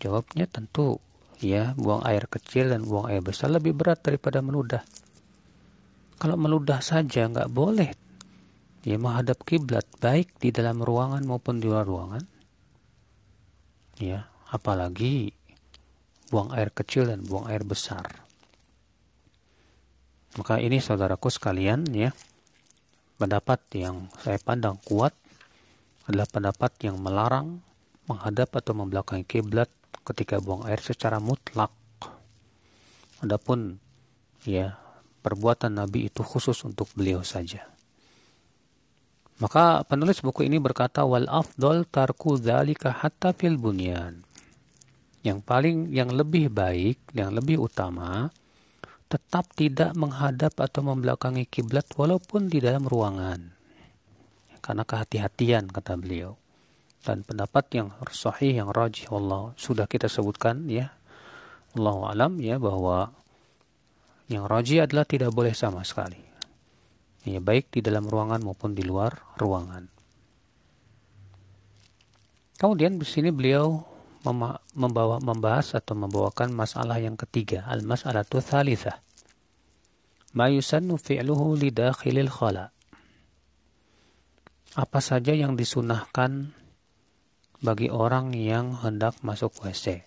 Jawabnya 0.00 0.48
tentu 0.48 0.96
ya 1.44 1.76
buang 1.76 2.00
air 2.08 2.24
kecil 2.24 2.72
dan 2.72 2.88
buang 2.88 3.12
air 3.12 3.20
besar 3.20 3.52
lebih 3.52 3.76
berat 3.76 4.00
daripada 4.00 4.40
meludah. 4.40 4.80
Kalau 6.16 6.40
meludah 6.40 6.80
saja 6.80 7.28
nggak 7.28 7.52
boleh 7.52 7.92
ya 8.80 8.96
menghadap 8.96 9.44
kiblat 9.44 9.84
baik 10.00 10.40
di 10.40 10.56
dalam 10.56 10.80
ruangan 10.80 11.20
maupun 11.28 11.60
di 11.60 11.68
luar 11.68 11.84
ruangan. 11.84 12.37
Ya, 13.98 14.30
apalagi 14.48 15.34
buang 16.30 16.54
air 16.54 16.70
kecil 16.70 17.10
dan 17.10 17.26
buang 17.26 17.50
air 17.50 17.66
besar. 17.66 18.22
Maka 20.38 20.62
ini 20.62 20.78
saudaraku 20.78 21.34
sekalian 21.34 21.82
ya, 21.90 22.14
pendapat 23.18 23.58
yang 23.74 24.06
saya 24.22 24.38
pandang 24.38 24.78
kuat 24.86 25.10
adalah 26.06 26.30
pendapat 26.30 26.72
yang 26.86 26.96
melarang 27.02 27.58
menghadap 28.06 28.54
atau 28.54 28.72
membelakangi 28.72 29.26
kiblat 29.26 29.68
ketika 30.06 30.38
buang 30.38 30.64
air 30.64 30.80
secara 30.80 31.18
mutlak. 31.18 31.74
Adapun 33.18 33.82
ya 34.46 34.78
perbuatan 35.20 35.76
Nabi 35.76 36.08
itu 36.08 36.22
khusus 36.22 36.56
untuk 36.64 36.86
beliau 36.94 37.26
saja. 37.26 37.77
Maka 39.38 39.86
penulis 39.86 40.18
buku 40.18 40.50
ini 40.50 40.58
berkata 40.58 41.06
wal 41.06 41.30
afdol 41.30 41.86
tarku 41.86 42.38
dzalika 42.38 42.90
hatta 42.90 43.30
fil 43.30 43.54
bunyan. 43.54 44.26
Yang 45.22 45.38
paling 45.46 45.76
yang 45.94 46.10
lebih 46.10 46.50
baik, 46.50 46.98
yang 47.14 47.34
lebih 47.34 47.62
utama 47.62 48.34
tetap 49.08 49.48
tidak 49.56 49.96
menghadap 49.96 50.52
atau 50.60 50.84
membelakangi 50.84 51.48
kiblat 51.48 51.88
walaupun 51.96 52.52
di 52.52 52.60
dalam 52.60 52.84
ruangan. 52.84 53.56
Karena 54.60 54.84
kehati-hatian 54.84 55.72
kata 55.72 55.96
beliau. 55.96 56.36
dan 57.08 57.24
pendapat 57.24 57.64
yang 57.72 57.88
sahih 58.12 58.60
yang 58.60 58.68
rajih 58.68 59.08
Allah 59.08 59.56
sudah 59.56 59.88
kita 59.88 60.12
sebutkan 60.12 60.68
ya 60.68 60.92
Allah 61.72 62.12
alam 62.12 62.36
ya 62.36 62.60
bahwa 62.60 63.16
yang 64.28 64.44
rajih 64.44 64.84
adalah 64.84 65.08
tidak 65.08 65.32
boleh 65.32 65.56
sama 65.56 65.80
sekali 65.88 66.27
ya 67.26 67.40
baik 67.42 67.74
di 67.74 67.80
dalam 67.82 68.06
ruangan 68.06 68.42
maupun 68.42 68.74
di 68.74 68.86
luar 68.86 69.34
ruangan. 69.38 69.88
Kemudian 72.58 72.98
di 72.98 73.06
sini 73.06 73.30
beliau 73.30 73.78
membawa 74.74 75.22
membahas 75.22 75.78
atau 75.78 75.94
membawakan 75.94 76.50
masalah 76.50 76.98
yang 76.98 77.14
ketiga 77.14 77.64
al 77.70 77.86
masalatu 77.86 78.42
tsalitsah. 78.42 78.98
Ma 80.34 80.50
yusannu 80.50 80.98
fi'luhu 80.98 81.54
li 81.54 81.70
dakhilil 81.70 82.28
khala. 82.28 82.74
Apa 84.74 85.00
saja 85.00 85.32
yang 85.32 85.56
disunahkan 85.56 86.52
bagi 87.58 87.90
orang 87.90 88.30
yang 88.34 88.78
hendak 88.78 89.18
masuk 89.26 89.50
WC. 89.58 90.06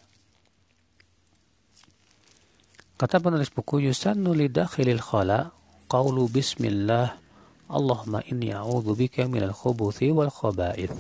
Kata 2.96 3.18
penulis 3.18 3.50
buku 3.50 3.82
Yusannu 3.90 4.32
lidakhilil 4.38 5.02
khala 5.02 5.50
qawlu 5.92 6.32
bismillah 6.32 7.20
Allahumma 7.68 8.24
inni 8.28 8.56
a'udhu 8.56 8.96
bika 8.96 9.28
minal 9.28 9.52
khubuthi 9.52 10.12
wal 10.12 10.32
khaba'ith. 10.32 10.92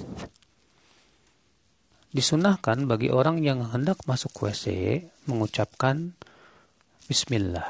Disunahkan 2.11 2.91
bagi 2.91 3.07
orang 3.07 3.39
yang 3.39 3.71
hendak 3.71 4.03
masuk 4.03 4.35
WC 4.35 4.99
mengucapkan 5.31 6.15
Bismillah. 7.07 7.67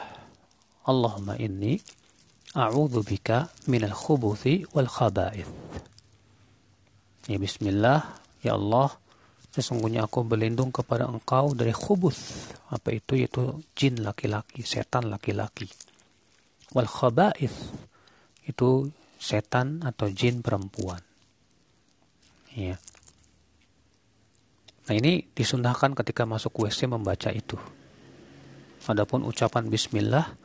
Allahumma 0.86 1.38
inni 1.38 1.82
a'udhu 2.58 3.06
bika 3.06 3.54
minal 3.70 3.94
khubuthi 3.94 4.66
wal 4.74 4.90
khaba'ith. 4.90 5.50
Ya 7.26 7.38
Bismillah, 7.38 8.18
Ya 8.42 8.58
Allah, 8.58 8.98
sesungguhnya 9.54 10.10
aku 10.10 10.26
berlindung 10.26 10.74
kepada 10.74 11.06
engkau 11.06 11.54
dari 11.54 11.74
khubus. 11.74 12.50
Apa 12.74 12.94
itu? 12.94 13.18
Yaitu 13.18 13.62
jin 13.78 14.02
laki-laki, 14.02 14.66
setan 14.66 15.10
laki-laki. 15.10 15.70
Wal 16.72 16.88
khaba'ith, 16.88 17.56
itu 18.48 18.92
setan 19.20 19.84
atau 19.84 20.08
jin 20.10 20.40
perempuan. 20.40 21.04
Ya. 22.52 22.80
Nah 24.88 24.94
ini 24.98 25.28
disundahkan 25.32 25.96
ketika 25.96 26.28
masuk 26.28 26.68
WC 26.68 26.88
membaca 26.90 27.32
itu. 27.32 27.56
Adapun 28.92 29.24
ucapan 29.24 29.72
bismillah 29.72 30.36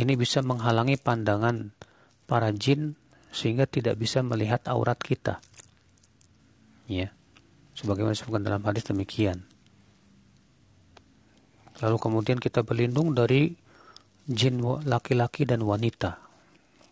ini 0.00 0.18
bisa 0.18 0.42
menghalangi 0.42 0.98
pandangan 0.98 1.70
para 2.26 2.50
jin 2.50 2.98
sehingga 3.30 3.68
tidak 3.70 3.94
bisa 4.00 4.26
melihat 4.26 4.64
aurat 4.66 4.98
kita. 4.98 5.38
Ya 6.90 7.14
sebagaimana 7.76 8.16
disebutkan 8.16 8.42
dalam 8.42 8.64
hadis 8.64 8.88
demikian. 8.88 9.44
Lalu 11.84 11.96
kemudian 12.00 12.40
kita 12.40 12.64
berlindung 12.64 13.12
dari 13.12 13.52
jin 14.26 14.58
laki-laki 14.62 15.46
dan 15.46 15.62
wanita 15.62 16.18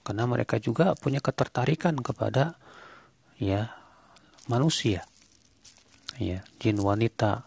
karena 0.07 0.25
mereka 0.29 0.61
juga 0.63 0.95
punya 0.95 1.19
ketertarikan 1.19 1.99
kepada 1.99 2.55
ya 3.41 3.73
manusia. 4.47 5.09
Ya, 6.21 6.47
jin 6.63 6.79
wanita 6.79 7.43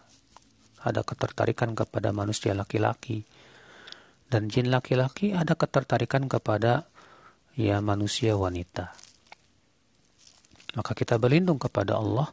ada 0.84 1.00
ketertarikan 1.00 1.72
kepada 1.72 2.12
manusia 2.12 2.52
laki-laki 2.52 3.24
dan 4.28 4.52
jin 4.52 4.68
laki-laki 4.68 5.32
ada 5.32 5.56
ketertarikan 5.56 6.28
kepada 6.28 6.84
ya 7.56 7.80
manusia 7.80 8.36
wanita. 8.36 8.92
Maka 10.76 10.92
kita 10.92 11.16
berlindung 11.16 11.56
kepada 11.56 11.96
Allah 11.96 12.28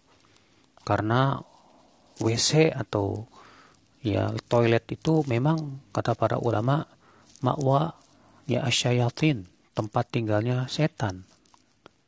karena 0.83 1.39
WC 2.19 2.75
atau 2.75 3.25
ya 4.03 4.29
toilet 4.51 4.83
itu 4.91 5.23
memang 5.25 5.81
kata 5.95 6.13
para 6.19 6.37
ulama 6.37 6.83
makwa 7.41 7.97
ya 8.45 8.63
asyayatin 8.67 9.47
tempat 9.73 10.11
tinggalnya 10.11 10.67
setan. 10.71 11.27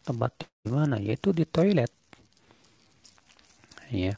Tempat 0.08 0.48
di 0.64 0.72
mana? 0.72 1.02
Yaitu 1.02 1.36
di 1.36 1.44
toilet. 1.44 1.92
Ya 3.92 4.16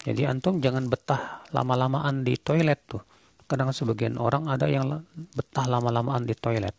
jadi 0.00 0.32
antum 0.32 0.64
jangan 0.64 0.88
betah 0.88 1.44
lama-lamaan 1.52 2.24
di 2.24 2.40
toilet 2.40 2.80
tuh. 2.88 3.04
Kadang 3.44 3.74
sebagian 3.74 4.16
orang 4.16 4.48
ada 4.48 4.64
yang 4.64 5.04
betah 5.36 5.66
lama-lamaan 5.68 6.24
di 6.24 6.32
toilet. 6.32 6.72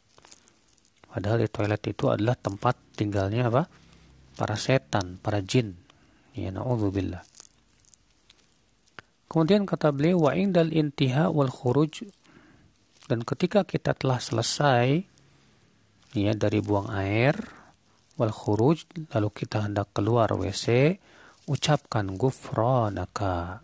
Padahal 1.05 1.45
di 1.45 1.49
toilet 1.51 1.83
itu 1.85 2.09
adalah 2.09 2.33
tempat 2.33 2.73
tinggalnya 2.97 3.51
apa? 3.51 3.69
Para 4.33 4.57
setan 4.57 5.21
para 5.21 5.43
jin. 5.43 5.77
Ya 6.33 6.49
na'udzubillah. 6.49 7.21
Kemudian 9.29 9.69
kata 9.69 9.93
beliau 9.93 10.25
wa 10.25 10.31
indal 10.33 10.73
intiha 10.73 11.29
wal 11.29 11.51
khuruj 11.51 12.09
dan 13.11 13.27
ketika 13.27 13.67
kita 13.67 13.91
telah 13.91 14.23
selesai 14.23 15.03
ya 16.15 16.31
dari 16.31 16.63
buang 16.63 16.87
air 16.95 17.35
wal 18.15 18.31
khuruj 18.31 18.87
lalu 19.11 19.27
kita 19.35 19.67
hendak 19.67 19.91
keluar 19.91 20.31
WC 20.31 20.95
ucapkan 21.51 22.15
gufranaka. 22.15 23.59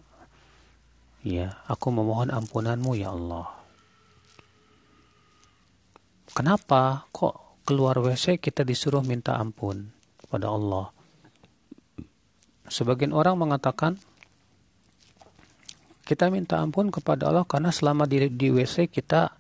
Ya 1.24 1.64
aku 1.64 1.96
memohon 1.96 2.28
ampunanmu 2.28 3.00
ya 3.00 3.16
Allah. 3.16 3.56
Kenapa 6.36 7.08
kok 7.16 7.64
keluar 7.64 8.04
WC 8.04 8.44
kita 8.44 8.68
disuruh 8.68 9.00
minta 9.00 9.40
ampun 9.40 9.96
kepada 10.20 10.52
Allah? 10.52 10.92
Sebagian 12.68 13.16
orang 13.16 13.40
mengatakan 13.40 13.96
kita 16.08 16.32
minta 16.32 16.64
ampun 16.64 16.88
kepada 16.88 17.28
Allah 17.28 17.44
karena 17.44 17.68
selama 17.68 18.08
di, 18.08 18.32
di 18.32 18.48
WC 18.48 18.88
kita 18.88 19.36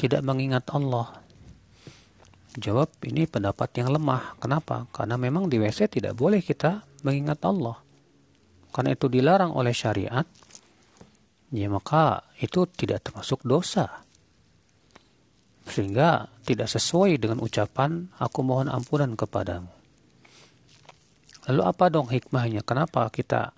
tidak 0.00 0.24
mengingat 0.24 0.64
Allah. 0.72 1.20
Jawab 2.56 2.88
ini 3.04 3.28
pendapat 3.28 3.68
yang 3.76 3.92
lemah. 3.92 4.40
Kenapa? 4.40 4.88
Karena 4.88 5.20
memang 5.20 5.52
di 5.52 5.60
WC 5.60 5.92
tidak 5.92 6.16
boleh 6.16 6.40
kita 6.40 6.80
mengingat 7.04 7.44
Allah. 7.44 7.76
Karena 8.72 8.96
itu 8.96 9.12
dilarang 9.12 9.52
oleh 9.52 9.76
syariat. 9.76 10.24
Ya 11.52 11.68
maka 11.68 12.24
itu 12.40 12.64
tidak 12.72 13.04
termasuk 13.04 13.44
dosa. 13.44 14.02
Sehingga 15.68 16.32
tidak 16.48 16.72
sesuai 16.72 17.20
dengan 17.20 17.44
ucapan 17.44 18.08
aku 18.16 18.40
mohon 18.40 18.72
ampunan 18.72 19.12
kepadamu. 19.18 19.70
Lalu 21.50 21.62
apa 21.62 21.84
dong 21.92 22.08
hikmahnya? 22.08 22.64
Kenapa 22.64 23.04
kita 23.12 23.52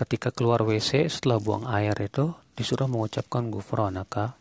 ketika 0.00 0.32
keluar 0.32 0.64
WC 0.64 1.12
setelah 1.12 1.36
buang 1.36 1.68
air 1.68 1.92
itu 2.00 2.32
disuruh 2.56 2.88
mengucapkan 2.88 3.52
gufranaka? 3.52 4.40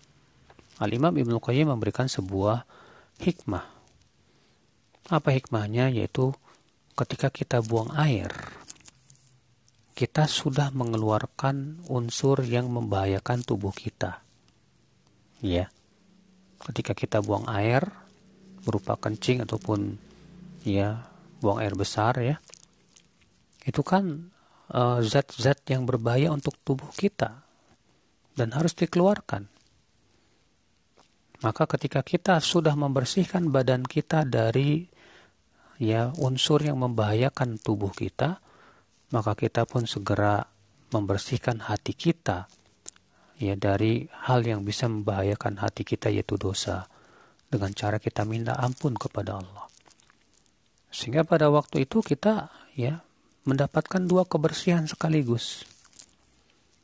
Al-Imam 0.80 1.12
Ibnu 1.12 1.44
Qayyim 1.44 1.68
memberikan 1.68 2.08
sebuah 2.08 2.64
hikmah. 3.20 3.68
Apa 5.12 5.36
hikmahnya? 5.36 5.92
Yaitu 5.92 6.32
ketika 6.96 7.28
kita 7.28 7.60
buang 7.60 7.92
air, 7.92 8.32
kita 10.00 10.32
sudah 10.32 10.72
mengeluarkan 10.72 11.84
unsur 11.92 12.40
yang 12.48 12.72
membahayakan 12.72 13.44
tubuh 13.44 13.76
kita. 13.76 14.24
Ya. 15.44 15.68
Ketika 16.64 16.96
kita 16.96 17.20
buang 17.20 17.52
air 17.52 17.84
berupa 18.64 18.96
kencing 18.96 19.44
ataupun 19.44 20.00
ya 20.64 21.08
buang 21.40 21.64
air 21.64 21.72
besar 21.76 22.20
ya 22.20 22.36
itu 23.64 23.80
kan 23.80 24.28
zat-zat 25.02 25.60
uh, 25.66 25.70
yang 25.74 25.90
berbahaya 25.90 26.30
untuk 26.30 26.54
tubuh 26.62 26.90
kita 26.94 27.42
dan 28.38 28.54
harus 28.54 28.78
dikeluarkan. 28.78 29.50
Maka 31.40 31.64
ketika 31.66 32.04
kita 32.04 32.44
sudah 32.44 32.76
membersihkan 32.76 33.50
badan 33.50 33.88
kita 33.88 34.28
dari 34.28 34.86
ya 35.80 36.12
unsur 36.20 36.60
yang 36.60 36.84
membahayakan 36.84 37.56
tubuh 37.58 37.90
kita, 37.96 38.44
maka 39.16 39.34
kita 39.34 39.64
pun 39.64 39.88
segera 39.88 40.44
membersihkan 40.92 41.64
hati 41.66 41.96
kita 41.96 42.52
ya 43.40 43.56
dari 43.56 44.04
hal 44.28 44.44
yang 44.44 44.68
bisa 44.68 44.92
membahayakan 44.92 45.64
hati 45.64 45.88
kita 45.88 46.12
yaitu 46.12 46.36
dosa 46.36 46.92
dengan 47.48 47.72
cara 47.72 47.98
kita 47.98 48.28
minta 48.28 48.60
ampun 48.60 49.00
kepada 49.00 49.40
Allah. 49.40 49.66
Sehingga 50.92 51.24
pada 51.24 51.48
waktu 51.48 51.88
itu 51.88 52.04
kita 52.04 52.52
ya 52.76 53.00
mendapatkan 53.50 54.06
dua 54.06 54.30
kebersihan 54.30 54.86
sekaligus. 54.86 55.66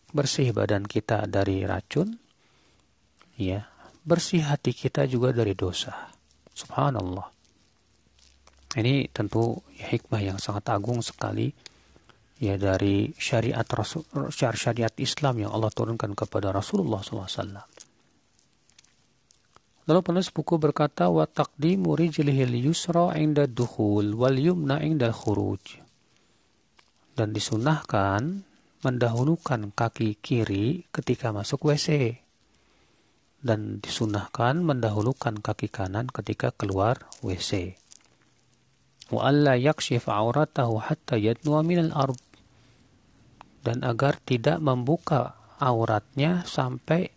Bersih 0.09 0.49
badan 0.49 0.89
kita 0.89 1.29
dari 1.29 1.61
racun, 1.61 2.17
ya, 3.37 3.69
bersih 4.01 4.41
hati 4.49 4.73
kita 4.73 5.05
juga 5.05 5.29
dari 5.29 5.53
dosa. 5.53 6.09
Subhanallah. 6.55 7.29
Ini 8.75 9.13
tentu 9.13 9.61
hikmah 9.77 10.21
yang 10.33 10.39
sangat 10.41 10.73
agung 10.73 10.99
sekali 10.99 11.47
ya 12.41 12.59
dari 12.59 13.13
syariat 13.15 13.63
Rasul, 13.63 14.03
syariat 14.33 14.91
Islam 14.99 15.47
yang 15.47 15.51
Allah 15.55 15.71
turunkan 15.71 16.11
kepada 16.11 16.51
Rasulullah 16.51 16.99
SAW. 16.99 17.63
Lalu 19.85 19.99
penulis 20.01 20.33
buku 20.33 20.57
berkata 20.57 21.07
wa 21.13 21.29
taqdimu 21.29 21.93
rijlihil 21.93 22.57
yusra 22.57 23.13
inda 23.15 23.45
dukhul 23.45 24.17
wal 24.17 24.33
yumna 24.33 24.81
inda 24.81 25.13
khuruj 25.13 25.84
Dan 27.15 27.31
disunahkan 27.31 28.43
mendahulukan 28.83 29.71
kaki 29.71 30.19
kiri 30.19 30.83
ketika 30.91 31.31
masuk 31.31 31.71
WC. 31.71 32.19
Dan 33.39 33.79
disunahkan 33.79 34.59
mendahulukan 34.59 35.39
kaki 35.39 35.71
kanan 35.71 36.11
ketika 36.11 36.51
keluar 36.51 37.07
WC. 37.23 37.79
Wa 39.09 39.31
alla 39.31 39.55
yakshif 39.55 40.11
auratahu 40.11 40.83
hatta 40.83 41.15
yadnuwa 41.15 41.63
minal 41.63 41.95
ard. 41.95 42.19
Dan 43.63 43.81
agar 43.81 44.19
tidak 44.21 44.61
membuka 44.61 45.39
auratnya 45.57 46.43
sampai 46.45 47.09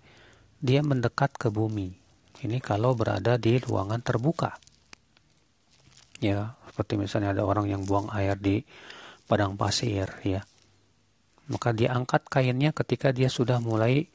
dia 0.62 0.80
mendekat 0.80 1.34
ke 1.34 1.50
bumi. 1.50 1.94
Ini 2.38 2.62
kalau 2.62 2.94
berada 2.94 3.34
di 3.34 3.58
ruangan 3.58 3.98
terbuka. 3.98 4.54
Ya, 6.22 6.54
seperti 6.70 6.98
misalnya 6.98 7.34
ada 7.34 7.42
orang 7.46 7.66
yang 7.66 7.82
buang 7.82 8.10
air 8.14 8.38
di 8.38 8.62
padang 9.28 9.54
pasir 9.60 10.08
ya. 10.24 10.40
Maka 11.52 11.76
dia 11.76 11.92
angkat 11.92 12.24
kainnya 12.32 12.72
ketika 12.72 13.12
dia 13.12 13.28
sudah 13.28 13.60
mulai 13.60 14.08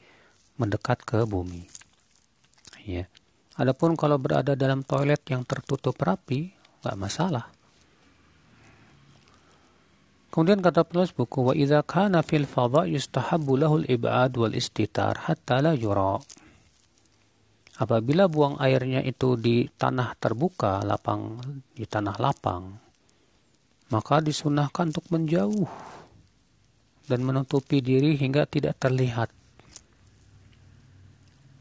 mendekat 0.58 1.02
ke 1.06 1.22
bumi. 1.22 1.66
Ya. 2.82 3.06
Adapun 3.54 3.94
kalau 3.94 4.18
berada 4.18 4.58
dalam 4.58 4.82
toilet 4.82 5.22
yang 5.30 5.46
tertutup 5.46 5.94
rapi, 6.02 6.50
nggak 6.82 6.98
masalah. 6.98 7.46
Kemudian 10.34 10.58
kata 10.58 10.82
penulis 10.82 11.14
buku 11.14 11.46
wa 11.46 11.54
idza 11.54 11.86
kana 11.86 12.26
fil 12.26 12.42
fadha 12.42 12.90
yustahabbu 12.90 13.52
lahu 13.54 13.74
al-ib'ad 13.86 14.34
wal 14.34 14.50
istitar 14.50 15.30
hatta 15.30 15.62
la 15.62 15.78
yura. 15.78 16.18
Apabila 17.78 18.26
buang 18.26 18.58
airnya 18.58 18.98
itu 19.02 19.38
di 19.38 19.70
tanah 19.70 20.18
terbuka, 20.18 20.82
lapang 20.82 21.38
di 21.70 21.86
tanah 21.86 22.18
lapang, 22.18 22.83
maka 23.92 24.20
disunahkan 24.24 24.92
untuk 24.94 25.06
menjauh 25.12 25.68
dan 27.08 27.20
menutupi 27.20 27.84
diri 27.84 28.16
hingga 28.16 28.48
tidak 28.48 28.80
terlihat. 28.80 29.28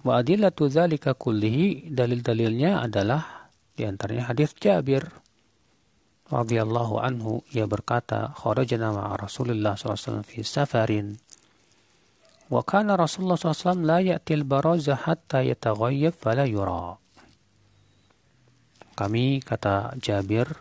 Wa 0.03 0.19
adillatu 0.19 0.67
dzalika 0.67 1.15
kullihi 1.15 1.91
dalil-dalilnya 1.91 2.83
adalah 2.83 3.51
di 3.73 3.87
antaranya 3.87 4.35
hadis 4.35 4.51
Jabir 4.59 5.07
radhiyallahu 6.27 6.99
anhu 6.99 7.43
ia 7.55 7.67
berkata 7.67 8.35
kharajna 8.35 8.91
ma'a 8.91 9.15
Rasulullah 9.15 9.79
SAW 9.79 10.23
fi 10.27 10.43
safarin 10.43 11.15
Wa 12.51 12.61
kana 12.61 12.93
Rasulullah 12.93 13.39
SAW 13.39 13.81
la 13.81 13.97
ya'til 13.97 14.45
baraza 14.45 14.93
hatta 14.93 15.41
yataghayyab 15.41 16.13
fala 16.13 16.45
yura. 16.45 17.01
Kami, 18.93 19.41
kata 19.41 19.97
Jabir, 19.97 20.53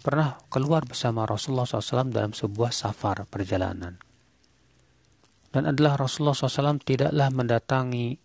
pernah 0.00 0.40
keluar 0.48 0.88
bersama 0.88 1.28
Rasulullah 1.28 1.68
SAW 1.68 2.08
dalam 2.08 2.32
sebuah 2.32 2.72
safar 2.72 3.28
perjalanan. 3.28 4.00
Dan 5.50 5.68
adalah 5.68 6.00
Rasulullah 6.00 6.34
SAW 6.34 6.80
tidaklah 6.80 7.28
mendatangi 7.28 8.16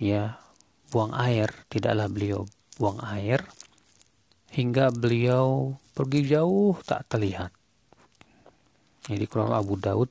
ya 0.00 0.40
buang 0.88 1.12
air, 1.12 1.52
tidaklah 1.68 2.08
beliau 2.08 2.48
buang 2.80 3.00
air 3.04 3.44
hingga 4.56 4.88
beliau 4.94 5.76
pergi 5.92 6.32
jauh 6.32 6.78
tak 6.80 7.12
terlihat. 7.12 7.52
Ini 9.06 9.20
dikeluarkan 9.20 9.56
Abu 9.58 9.74
Daud 9.76 10.10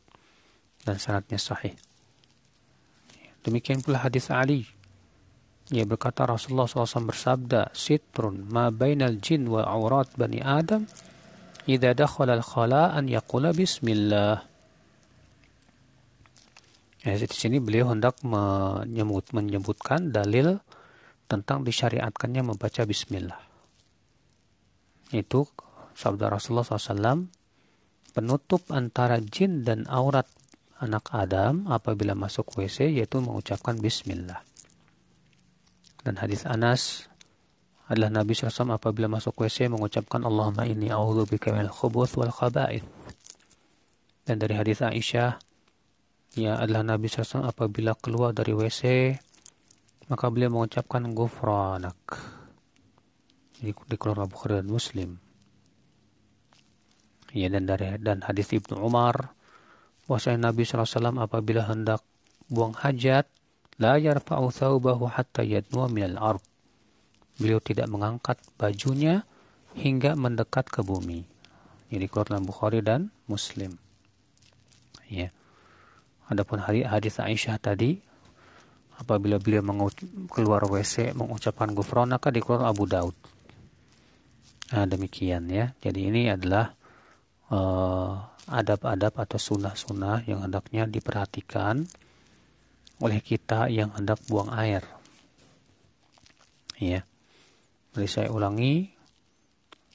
dan 0.85 1.01
syaratnya 1.01 1.41
sahih. 1.41 1.73
Demikian 3.41 3.81
pula 3.81 4.01
hadis 4.01 4.29
Ali. 4.33 4.69
Ia 5.73 5.81
berkata 5.89 6.29
Rasulullah 6.29 6.69
SAW 6.69 7.09
bersabda, 7.09 7.73
Sitrun 7.73 8.45
ma 8.53 8.69
bainal 8.69 9.17
jin 9.17 9.49
wa 9.49 9.65
aurat 9.65 10.05
bani 10.13 10.37
Adam, 10.37 10.85
idha 11.65 11.97
dakhala 11.97 12.37
al-khala 12.37 12.93
an 12.93 13.09
yaqula 13.09 13.49
bismillah. 13.49 14.45
Ya, 17.01 17.13
di 17.17 17.25
sini 17.33 17.57
beliau 17.57 17.89
hendak 17.93 18.21
menyebut, 18.21 19.33
menyebutkan 19.33 20.13
dalil 20.13 20.61
tentang 21.25 21.65
disyariatkannya 21.65 22.45
membaca 22.45 22.81
bismillah. 22.85 23.41
Itu 25.13 25.49
sabda 25.97 26.29
Rasulullah 26.29 26.65
SAW, 26.65 27.25
penutup 28.13 28.69
antara 28.69 29.17
jin 29.21 29.65
dan 29.65 29.89
aurat 29.89 30.29
anak 30.77 31.09
Adam 31.09 31.65
apabila 31.69 32.13
masuk 32.13 32.53
WC 32.53 32.93
yaitu 33.01 33.17
mengucapkan 33.17 33.77
bismillah. 33.81 34.45
Dan 36.05 36.21
hadis 36.21 36.45
Anas 36.45 37.09
adalah 37.89 38.21
Nabi 38.21 38.37
SAW 38.37 38.77
apabila 38.77 39.09
masuk 39.09 39.41
WC 39.41 39.73
mengucapkan 39.73 40.21
Allahumma 40.21 40.69
inni 40.69 40.93
a'udzubika 40.93 41.49
minal 41.49 41.73
khubuth 41.73 42.13
wal 42.21 42.29
khaba'ith. 42.29 42.85
Dan 44.25 44.37
dari 44.37 44.53
hadis 44.53 44.85
Aisyah 44.85 45.41
ya 46.37 46.61
adalah 46.61 46.85
Nabi 46.85 47.09
SAW 47.09 47.49
apabila 47.49 47.97
keluar 47.97 48.37
dari 48.37 48.53
WC 48.53 49.13
maka 50.05 50.29
beliau 50.29 50.53
mengucapkan 50.53 51.09
gufranak. 51.13 51.97
Di, 53.57 53.73
di 53.73 53.95
keluar 53.97 54.29
Bukhari 54.29 54.61
dan 54.61 54.69
Muslim. 54.69 55.09
Ya 57.33 57.49
dan 57.49 57.65
dari 57.65 57.97
dan 57.97 58.21
hadis 58.21 58.53
Ibnu 58.53 58.77
Umar 58.77 59.33
bahwasanya 60.05 60.53
Nabi 60.53 60.69
SAW 60.69 61.17
apabila 61.17 61.65
hendak 61.65 62.05
buang 62.45 62.77
hajat, 62.77 63.25
la 63.79 63.99
yarfa'u 63.99 64.51
thawbahu 64.51 65.11
hatta 65.11 65.43
yadnuwa 65.43 65.87
minal 65.91 66.17
ard. 66.19 66.43
Beliau 67.35 67.59
tidak 67.59 67.91
mengangkat 67.91 68.39
bajunya 68.55 69.27
hingga 69.75 70.15
mendekat 70.15 70.71
ke 70.71 70.79
bumi. 70.79 71.27
Jadi 71.91 72.05
dalam 72.07 72.47
Bukhari 72.47 72.79
dan 72.79 73.11
Muslim. 73.27 73.75
Ya. 75.11 75.29
Adapun 76.25 76.57
hadis 76.63 77.21
Aisyah 77.21 77.61
tadi 77.61 78.01
apabila 78.97 79.37
beliau 79.37 79.91
keluar 80.31 80.65
WC 80.65 81.13
mengucapkan 81.13 81.69
gufronaka 81.75 82.33
dikeluarkan 82.33 82.67
Abu 82.71 82.89
Daud. 82.89 83.15
Nah, 84.73 84.85
demikian 84.89 85.45
ya. 85.51 85.75
Jadi 85.77 86.09
ini 86.09 86.31
adalah 86.31 86.73
uh, 87.53 88.17
adab-adab 88.49 89.13
atau 89.21 89.37
sunnah-sunnah 89.37 90.25
yang 90.25 90.41
hendaknya 90.41 90.89
diperhatikan 90.89 91.85
oleh 93.03 93.19
kita 93.19 93.67
yang 93.67 93.91
hendak 93.95 94.21
buang 94.27 94.51
air. 94.55 94.83
Ya. 96.79 97.03
Jadi 97.95 98.07
saya 98.07 98.29
ulangi. 98.31 98.91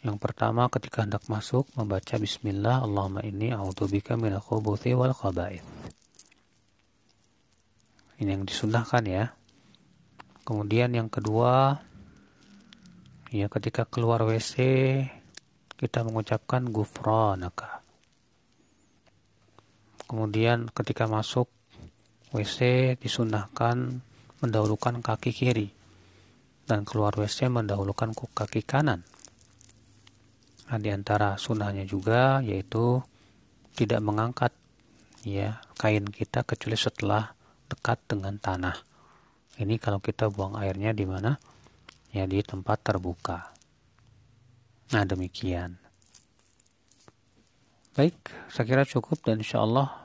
Yang 0.00 0.16
pertama 0.16 0.72
ketika 0.72 1.04
hendak 1.04 1.28
masuk 1.28 1.68
membaca 1.76 2.16
bismillah 2.16 2.80
Allahumma 2.88 3.20
inni 3.20 3.52
a'udzubika 3.52 4.16
minal 4.16 4.40
khubuthi 4.40 4.96
wal 4.96 5.12
khaba'ith. 5.12 5.64
Ini 8.16 8.32
yang 8.32 8.48
disunahkan 8.48 9.04
ya. 9.04 9.24
Kemudian 10.48 10.96
yang 10.96 11.12
kedua 11.12 11.84
ya 13.28 13.52
ketika 13.52 13.84
keluar 13.84 14.24
WC 14.24 14.56
kita 15.76 16.00
mengucapkan 16.00 16.64
gufranaka. 16.72 17.84
Kemudian 20.08 20.72
ketika 20.72 21.04
masuk 21.04 21.52
WC 22.30 22.94
disunahkan 22.98 24.02
mendahulukan 24.40 25.02
kaki 25.02 25.30
kiri 25.34 25.68
dan 26.70 26.86
keluar 26.86 27.10
WC 27.18 27.50
mendahulukan 27.50 28.14
kaki 28.14 28.62
kanan. 28.62 29.02
Nah, 30.70 30.78
di 30.78 30.94
antara 30.94 31.34
sunnahnya 31.34 31.82
juga 31.82 32.38
yaitu 32.46 33.02
tidak 33.74 33.98
mengangkat 34.06 34.54
ya 35.26 35.58
kain 35.74 36.06
kita 36.06 36.46
kecuali 36.46 36.78
setelah 36.78 37.34
dekat 37.66 37.98
dengan 38.06 38.38
tanah. 38.38 38.76
Ini 39.60 39.76
kalau 39.82 40.00
kita 40.00 40.32
buang 40.32 40.56
airnya 40.56 40.94
di 40.94 41.04
mana? 41.04 41.36
Ya 42.14 42.24
di 42.24 42.40
tempat 42.40 42.80
terbuka. 42.86 43.52
Nah 44.90 45.04
demikian. 45.06 45.78
Baik, 47.94 48.16
saya 48.48 48.64
kira 48.66 48.82
cukup 48.86 49.20
dan 49.22 49.42
insya 49.42 49.62
Allah 49.62 49.99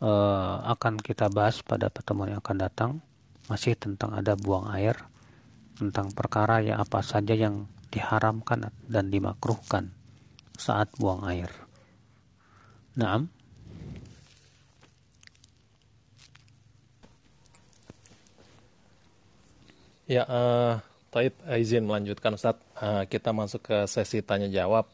uh, 0.00 0.64
akan 0.64 0.98
kita 0.98 1.28
bahas 1.28 1.60
pada 1.60 1.92
pertemuan 1.92 2.32
yang 2.34 2.40
akan 2.42 2.58
datang 2.58 2.90
masih 3.46 3.76
tentang 3.76 4.16
ada 4.16 4.34
buang 4.34 4.68
air, 4.72 4.96
tentang 5.76 6.12
perkara 6.12 6.60
yang 6.64 6.80
apa 6.80 7.04
saja 7.04 7.36
yang 7.36 7.68
diharamkan 7.90 8.70
dan 8.86 9.04
dimakruhkan 9.10 9.90
saat 10.56 10.92
buang 10.96 11.26
air. 11.26 11.50
Naam. 12.94 13.30
Ya, 20.10 20.26
uh, 20.26 20.82
Taib 21.10 21.38
izin 21.46 21.86
melanjutkan 21.86 22.34
Ustaz. 22.34 22.58
Uh, 22.78 23.06
kita 23.06 23.30
masuk 23.30 23.62
ke 23.62 23.76
sesi 23.86 24.22
tanya 24.22 24.50
jawab. 24.50 24.90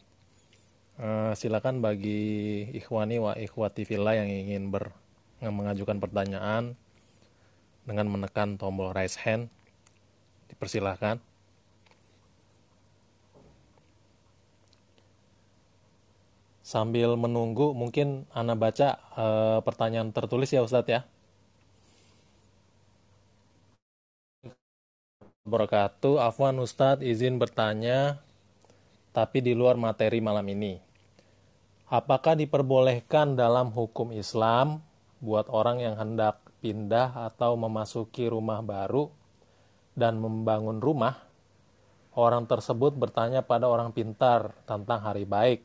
Uh, 0.97 1.37
silakan 1.37 1.85
bagi 1.85 2.65
ikhwani 2.73 3.21
wa 3.21 3.37
ikhwati 3.37 3.85
fillah 3.85 4.17
yang 4.17 4.33
ingin 4.33 4.73
ber, 4.73 4.97
mengajukan 5.45 6.01
pertanyaan 6.01 6.73
dengan 7.85 8.09
menekan 8.09 8.57
tombol 8.57 8.97
raise 8.97 9.21
hand. 9.21 9.53
Dipersilahkan. 10.49 11.21
sambil 16.67 17.15
menunggu 17.15 17.71
mungkin 17.79 18.27
Ana 18.35 18.59
baca 18.59 18.99
uh, 19.15 19.63
pertanyaan 19.63 20.11
tertulis 20.11 20.51
ya 20.51 20.67
Ustadz 20.67 20.91
ya. 20.91 21.01
Berkatu, 25.47 26.19
Afwan 26.19 26.59
Ustadz 26.59 27.07
izin 27.07 27.39
bertanya, 27.39 28.19
tapi 29.15 29.39
di 29.39 29.55
luar 29.55 29.79
materi 29.79 30.19
malam 30.19 30.43
ini. 30.51 30.86
Apakah 31.87 32.35
diperbolehkan 32.35 33.39
dalam 33.39 33.71
hukum 33.71 34.11
Islam 34.11 34.83
buat 35.23 35.47
orang 35.47 35.79
yang 35.79 35.95
hendak 35.95 36.43
pindah 36.59 37.15
atau 37.31 37.55
memasuki 37.55 38.27
rumah 38.27 38.59
baru 38.59 39.07
dan 39.95 40.19
membangun 40.19 40.83
rumah, 40.83 41.15
orang 42.19 42.51
tersebut 42.51 42.91
bertanya 42.99 43.47
pada 43.47 43.71
orang 43.71 43.95
pintar 43.95 44.59
tentang 44.67 44.99
hari 44.99 45.31
baik. 45.31 45.63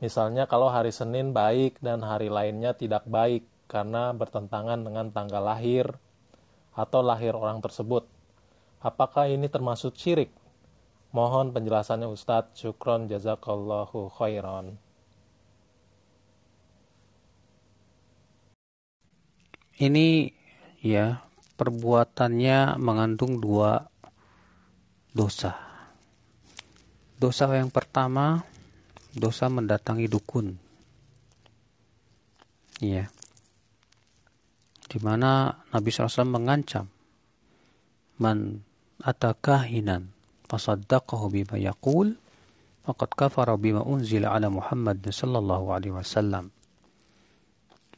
Misalnya 0.00 0.48
kalau 0.48 0.72
hari 0.72 0.88
Senin 0.88 1.36
baik 1.36 1.84
dan 1.84 2.00
hari 2.00 2.32
lainnya 2.32 2.72
tidak 2.72 3.04
baik 3.04 3.44
karena 3.68 4.16
bertentangan 4.16 4.88
dengan 4.88 5.12
tanggal 5.12 5.44
lahir 5.44 6.00
atau 6.72 7.04
lahir 7.04 7.36
orang 7.36 7.60
tersebut. 7.60 8.08
Apakah 8.80 9.28
ini 9.28 9.52
termasuk 9.52 10.00
syirik? 10.00 10.32
Mohon 11.12 11.52
penjelasannya 11.52 12.08
Ustadz. 12.08 12.56
Syukron 12.56 13.04
jazakallahu 13.04 14.08
khairan. 14.16 14.85
Ini 19.76 20.32
ya 20.80 21.20
perbuatannya 21.56 22.80
mengandung 22.80 23.40
dua 23.40 23.84
dosa. 25.12 25.56
Dosa 27.16 27.48
yang 27.56 27.72
pertama, 27.72 28.44
dosa 29.16 29.48
mendatangi 29.48 30.04
dukun. 30.08 30.56
Ya. 32.84 33.08
Di 34.86 35.00
mana 35.00 35.64
Nabi 35.72 35.88
SAW 35.88 36.28
mengancam 36.28 36.92
man 38.20 38.64
atakahinan 39.00 40.12
fasaddaqahu 40.48 41.28
bima 41.32 41.56
yaqul 41.60 42.16
faqad 42.86 43.10
kafara 43.12 43.58
bima 43.60 43.84
unzila 43.84 44.32
ala 44.32 44.48
Muhammad 44.48 45.04
sallallahu 45.04 45.74
alaihi 45.74 45.92
wasallam 45.92 46.54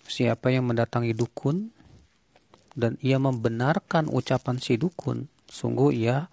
siapa 0.09 0.51
yang 0.51 0.67
mendatangi 0.67 1.13
dukun 1.13 1.71
dan 2.75 2.97
ia 3.05 3.21
membenarkan 3.21 4.09
ucapan 4.09 4.57
si 4.59 4.81
dukun, 4.81 5.29
sungguh 5.47 5.91
ia 5.95 6.33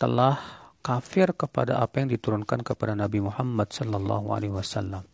telah 0.00 0.38
kafir 0.80 1.36
kepada 1.36 1.82
apa 1.82 2.00
yang 2.00 2.08
diturunkan 2.08 2.64
kepada 2.64 2.96
Nabi 2.96 3.20
Muhammad 3.20 3.68
sallallahu 3.74 4.32
alaihi 4.32 4.54
wasallam. 4.54 5.04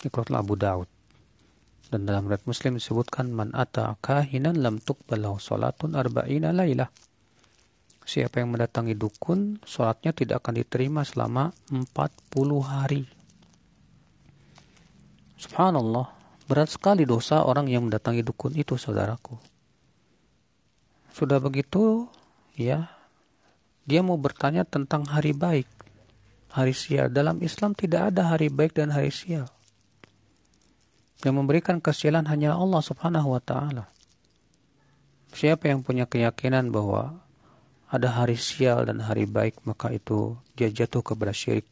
Ikutlah 0.00 0.40
Abu 0.40 0.56
Daud. 0.56 0.88
Dan 1.92 2.08
dalam 2.08 2.26
riwayat 2.26 2.48
Muslim 2.48 2.80
disebutkan 2.80 3.30
man 3.30 3.52
ata 3.52 4.00
kahinan 4.00 4.58
lam 4.64 4.80
tuqbalahu 4.80 5.36
salatun 5.36 5.92
arba'ina 5.94 6.50
lailah. 6.56 6.88
Siapa 8.04 8.40
yang 8.40 8.52
mendatangi 8.52 8.96
dukun, 8.96 9.60
salatnya 9.64 10.12
tidak 10.12 10.44
akan 10.44 10.60
diterima 10.60 11.04
selama 11.04 11.52
40 11.72 11.84
hari. 12.60 13.08
Subhanallah, 15.40 16.23
Berat 16.44 16.68
sekali 16.76 17.08
dosa 17.08 17.40
orang 17.40 17.72
yang 17.72 17.88
mendatangi 17.88 18.20
dukun 18.20 18.52
itu, 18.52 18.76
saudaraku. 18.76 19.40
Sudah 21.14 21.40
begitu, 21.40 22.10
ya, 22.58 22.90
dia 23.84 24.00
mau 24.00 24.16
bertanya 24.16 24.64
tentang 24.68 25.08
hari 25.08 25.32
baik, 25.32 25.68
hari 26.52 26.74
sial. 26.76 27.08
Dalam 27.12 27.40
Islam 27.40 27.72
tidak 27.72 28.12
ada 28.12 28.34
hari 28.34 28.52
baik 28.52 28.76
dan 28.76 28.92
hari 28.92 29.12
sial. 29.14 29.48
Yang 31.24 31.34
memberikan 31.40 31.80
kesialan 31.80 32.28
hanya 32.28 32.56
Allah 32.56 32.82
Subhanahu 32.84 33.32
wa 33.32 33.40
taala. 33.40 33.88
Siapa 35.32 35.72
yang 35.72 35.80
punya 35.80 36.04
keyakinan 36.04 36.68
bahwa 36.68 37.24
ada 37.88 38.10
hari 38.10 38.34
sial 38.34 38.84
dan 38.84 39.00
hari 39.00 39.24
baik, 39.24 39.62
maka 39.64 39.94
itu 39.94 40.34
dia 40.58 40.68
jatuh 40.68 41.00
kepada 41.00 41.30
syirik 41.30 41.64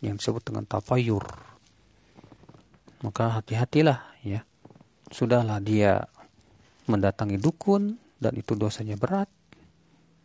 yang 0.00 0.16
disebut 0.16 0.40
dengan 0.40 0.64
tafayur. 0.64 1.22
Maka 3.04 3.40
hati-hatilah 3.40 4.15
sudahlah 5.10 5.62
dia 5.62 6.06
mendatangi 6.90 7.38
dukun 7.38 7.98
dan 8.18 8.32
itu 8.38 8.54
dosanya 8.58 8.98
berat. 8.98 9.30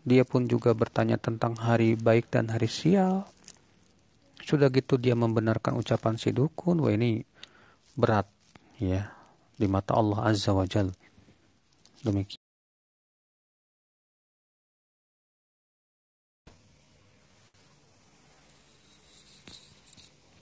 Dia 0.02 0.26
pun 0.26 0.50
juga 0.50 0.74
bertanya 0.74 1.22
tentang 1.22 1.54
hari 1.58 1.94
baik 1.94 2.34
dan 2.34 2.50
hari 2.50 2.66
sial. 2.66 3.30
Sudah 4.42 4.74
gitu 4.74 4.98
dia 4.98 5.14
membenarkan 5.14 5.78
ucapan 5.78 6.18
si 6.18 6.34
dukun 6.34 6.82
wah 6.82 6.90
ini 6.90 7.22
berat 7.94 8.26
ya 8.82 9.14
di 9.54 9.70
mata 9.70 9.94
Allah 9.94 10.34
azza 10.34 10.52
wa 10.58 10.66
jal. 10.66 10.90
Demikian. 12.02 12.42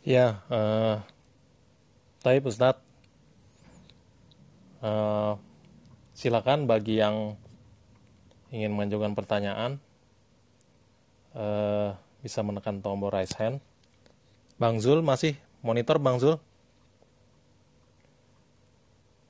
Ya, 0.07 0.41
uh, 0.49 1.03
Taib 2.23 2.49
Ustadz, 2.49 2.81
Uh, 4.79 5.35
silakan 6.15 6.63
bagi 6.63 7.03
yang 7.03 7.35
ingin 8.47 8.71
mengajukan 8.71 9.11
pertanyaan 9.11 9.77
uh, 11.35 11.95
bisa 12.23 12.39
menekan 12.43 12.79
tombol 12.79 13.11
raise 13.11 13.35
hand. 13.35 13.59
Bang 14.55 14.79
Zul 14.79 15.03
masih 15.03 15.35
monitor 15.63 15.99
Bang 15.99 16.19
Zul? 16.19 16.39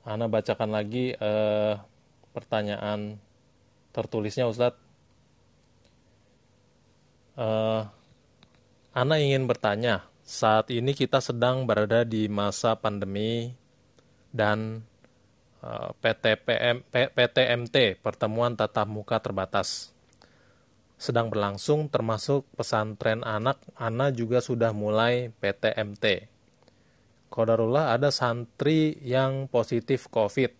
Ana 0.06 0.26
bacakan 0.26 0.70
lagi 0.74 1.14
uh, 1.18 1.78
pertanyaan 2.34 3.18
tertulisnya 3.90 4.46
Ustadz. 4.46 4.78
Uh, 7.38 7.86
Ana 8.90 9.22
ingin 9.22 9.46
bertanya, 9.46 10.02
saat 10.26 10.66
ini 10.74 10.98
kita 10.98 11.22
sedang 11.22 11.62
berada 11.62 12.02
di 12.02 12.26
masa 12.26 12.74
pandemi 12.74 13.54
dan 14.34 14.82
PTPM, 16.00 16.80
PTMT, 16.88 18.00
Pertemuan 18.00 18.56
Tatap 18.56 18.88
Muka 18.88 19.20
Terbatas, 19.20 19.92
sedang 20.96 21.28
berlangsung 21.28 21.92
termasuk 21.92 22.48
pesantren 22.56 23.20
anak, 23.24 23.60
Ana 23.76 24.08
juga 24.08 24.40
sudah 24.40 24.72
mulai 24.72 25.28
PTMT. 25.36 26.32
Kodarullah 27.28 27.92
ada 27.92 28.08
santri 28.08 28.96
yang 29.04 29.52
positif 29.52 30.08
COVID 30.08 30.52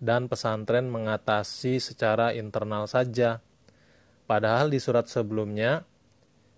dan 0.00 0.28
pesantren 0.28 0.88
mengatasi 0.88 1.80
secara 1.80 2.32
internal 2.32 2.88
saja. 2.88 3.44
Padahal 4.24 4.72
di 4.72 4.80
surat 4.80 5.04
sebelumnya, 5.04 5.84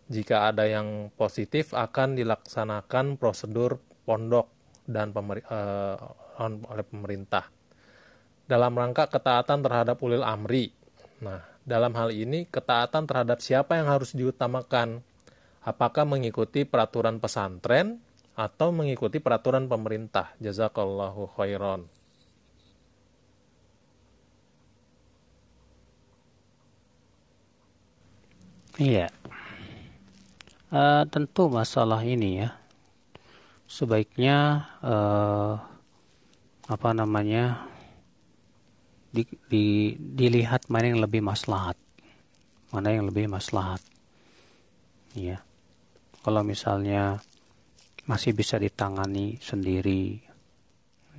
jika 0.07 0.55
ada 0.55 0.71
yang 0.71 1.11
positif 1.19 1.75
akan 1.75 2.15
dilaksanakan 2.15 3.19
prosedur 3.19 3.83
pondok 4.07 4.51
dan 4.87 5.11
pemer, 5.11 5.43
uh, 5.51 5.99
oleh 6.47 6.87
pemerintah 6.87 7.56
dalam 8.47 8.73
rangka 8.75 9.11
ketaatan 9.11 9.63
terhadap 9.63 9.99
ulil 10.03 10.23
amri. 10.23 10.71
Nah, 11.23 11.43
dalam 11.67 11.93
hal 11.99 12.15
ini 12.15 12.47
ketaatan 12.47 13.07
terhadap 13.07 13.43
siapa 13.43 13.79
yang 13.79 13.91
harus 13.91 14.15
diutamakan? 14.15 15.03
Apakah 15.67 16.07
mengikuti 16.07 16.63
peraturan 16.63 17.19
pesantren 17.19 17.99
atau 18.39 18.71
mengikuti 18.71 19.19
peraturan 19.19 19.67
pemerintah? 19.67 20.31
Jazakallahu 20.39 21.27
khairan. 21.35 21.91
Iya. 28.79 29.11
Uh, 30.71 31.03
tentu 31.11 31.49
masalah 31.49 32.03
ini 32.05 32.45
ya 32.45 32.51
sebaiknya 33.67 34.71
uh, 34.79 35.59
apa 36.67 36.91
namanya 36.95 37.67
di, 39.13 39.23
di, 39.47 39.95
dilihat 39.99 40.71
mana 40.71 40.91
yang 40.91 41.03
lebih 41.03 41.23
maslahat. 41.23 41.79
Mana 42.71 42.95
yang 42.95 43.07
lebih 43.09 43.31
maslahat. 43.31 43.81
Ya 45.17 45.47
kalau 46.27 46.43
misalnya 46.43 47.23
masih 48.11 48.35
bisa 48.35 48.59
ditangani 48.59 49.39
sendiri 49.39 50.19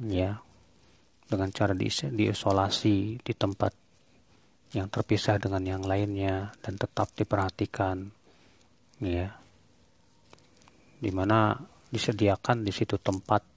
ya 0.03 0.35
dengan 1.31 1.47
cara 1.55 1.71
di, 1.71 1.87
diisolasi 1.87 3.23
di 3.23 3.33
tempat 3.39 3.71
yang 4.75 4.91
terpisah 4.91 5.39
dengan 5.39 5.63
yang 5.63 5.83
lainnya 5.87 6.51
dan 6.59 6.75
tetap 6.75 7.15
diperhatikan 7.15 8.11
ya. 8.99 9.31
Di 10.99 11.11
mana 11.15 11.55
disediakan 11.87 12.67
di 12.67 12.75
situ 12.75 12.99
tempat 12.99 13.47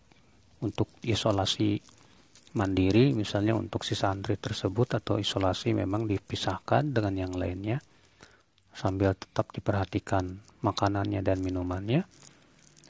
untuk 0.63 0.87
isolasi 1.03 1.83
mandiri 2.55 3.15
misalnya 3.15 3.55
untuk 3.55 3.87
si 3.87 3.95
santri 3.95 4.35
tersebut 4.35 4.99
atau 4.99 5.23
isolasi 5.23 5.71
memang 5.71 6.11
dipisahkan 6.11 6.91
dengan 6.91 7.15
yang 7.15 7.33
lainnya 7.35 7.79
sambil 8.75 9.15
tetap 9.15 9.51
diperhatikan 9.55 10.43
makanannya 10.63 11.21
dan 11.23 11.43
minumannya 11.43 12.07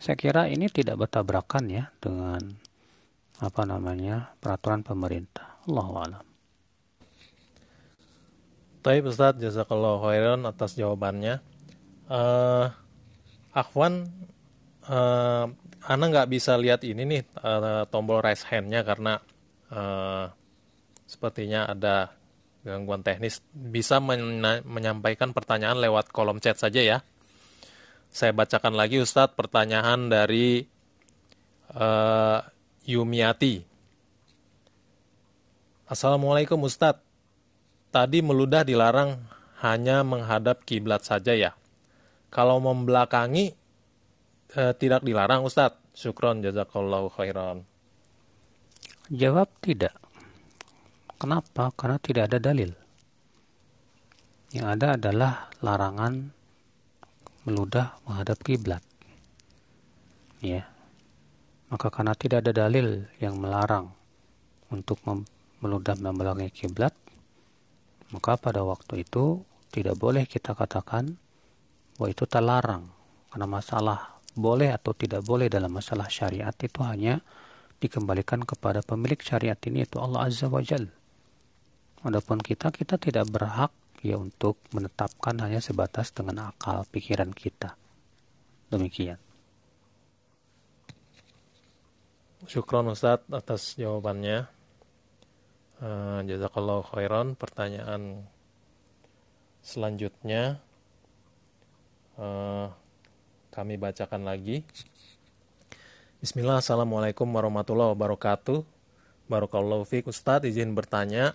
Saya 0.00 0.16
kira 0.16 0.48
ini 0.48 0.72
tidak 0.72 0.96
bertabrakan 0.96 1.68
ya 1.68 1.92
dengan 2.00 2.40
apa 3.36 3.62
namanya 3.68 4.32
peraturan 4.40 4.80
pemerintah. 4.80 5.60
Allah 5.68 5.88
alam. 5.92 6.26
Tapi 8.80 9.04
Ustaz, 9.04 9.36
jazakallah 9.36 10.00
khairan 10.00 10.48
atas 10.48 10.72
jawabannya. 10.72 11.44
Uh, 12.08 12.72
Akhwan, 13.52 14.08
uh, 14.88 15.52
Ana 15.84 16.04
nggak 16.08 16.32
bisa 16.32 16.56
lihat 16.56 16.80
ini 16.88 17.04
nih 17.04 17.22
uh, 17.44 17.84
tombol 17.92 18.24
raise 18.24 18.48
hand-nya 18.48 18.80
karena 18.80 19.20
uh, 19.70 20.30
sepertinya 21.06 21.70
ada 21.70 22.14
gangguan 22.62 23.00
teknis. 23.00 23.40
Bisa 23.50 23.98
menyampaikan 24.02 25.32
pertanyaan 25.32 25.80
lewat 25.80 26.12
kolom 26.12 26.38
chat 26.42 26.60
saja 26.60 26.82
ya. 26.82 26.98
Saya 28.10 28.34
bacakan 28.34 28.74
lagi 28.74 28.98
Ustadz 28.98 29.38
pertanyaan 29.38 30.10
dari 30.10 30.66
uh, 31.74 32.42
Yumiati. 32.82 33.62
Assalamualaikum 35.86 36.58
Ustadz. 36.66 37.02
Tadi 37.90 38.22
meludah 38.22 38.62
dilarang 38.62 39.18
hanya 39.62 40.06
menghadap 40.06 40.62
kiblat 40.62 41.02
saja 41.02 41.34
ya. 41.34 41.54
Kalau 42.30 42.62
membelakangi 42.62 43.54
uh, 44.58 44.74
tidak 44.74 45.02
dilarang 45.06 45.46
Ustadz. 45.46 45.78
Syukron 45.90 46.38
jazakallahu 46.42 47.10
khairan. 47.10 47.66
Jawab 49.10 49.50
tidak. 49.58 49.90
Kenapa? 51.18 51.74
Karena 51.74 51.98
tidak 51.98 52.30
ada 52.30 52.38
dalil. 52.38 52.70
Yang 54.54 54.66
ada 54.70 54.86
adalah 54.94 55.32
larangan 55.58 56.30
meludah 57.42 57.98
menghadap 58.06 58.38
kiblat. 58.38 58.78
Ya. 60.38 60.70
Maka 61.74 61.90
karena 61.90 62.14
tidak 62.14 62.46
ada 62.46 62.70
dalil 62.70 63.10
yang 63.18 63.34
melarang 63.34 63.90
untuk 64.70 65.02
meludah 65.58 65.98
membelakangi 65.98 66.54
kiblat, 66.54 66.94
maka 68.14 68.38
pada 68.38 68.62
waktu 68.62 69.02
itu 69.02 69.42
tidak 69.74 69.98
boleh 69.98 70.22
kita 70.22 70.54
katakan 70.54 71.18
bahwa 71.98 72.14
itu 72.14 72.30
terlarang. 72.30 72.86
Karena 73.26 73.46
masalah 73.50 74.22
boleh 74.38 74.70
atau 74.70 74.94
tidak 74.94 75.26
boleh 75.26 75.50
dalam 75.50 75.74
masalah 75.74 76.06
syariat 76.06 76.54
itu 76.54 76.78
hanya 76.86 77.18
dikembalikan 77.80 78.44
kepada 78.44 78.84
pemilik 78.84 79.18
syariat 79.18 79.56
ini 79.64 79.82
yaitu 79.82 79.96
Allah 79.98 80.28
Azza 80.28 80.46
wa 80.52 80.60
Jal. 80.60 80.92
Adapun 82.04 82.40
kita, 82.40 82.72
kita 82.72 82.96
tidak 82.96 83.28
berhak 83.28 83.72
ya 84.00 84.16
untuk 84.16 84.56
menetapkan 84.72 85.36
hanya 85.44 85.60
sebatas 85.60 86.12
dengan 86.12 86.52
akal 86.52 86.84
pikiran 86.88 87.32
kita. 87.32 87.76
Demikian. 88.72 89.20
Syukron 92.48 92.88
Ustadz 92.88 93.28
atas 93.28 93.76
jawabannya. 93.76 94.48
Uh, 95.80 96.20
Jazakallah 96.24 96.80
khairan. 96.88 97.36
Pertanyaan 97.36 98.24
selanjutnya 99.60 100.60
uh, 102.16 102.72
kami 103.52 103.76
bacakan 103.76 104.24
lagi. 104.24 104.64
Bismillah, 106.20 106.60
Assalamualaikum 106.60 107.24
warahmatullahi 107.32 107.96
wabarakatuh. 107.96 108.60
Barakallahu 109.32 109.88
fiqh 109.88 110.12
Ustadz 110.12 110.44
izin 110.52 110.76
bertanya 110.76 111.32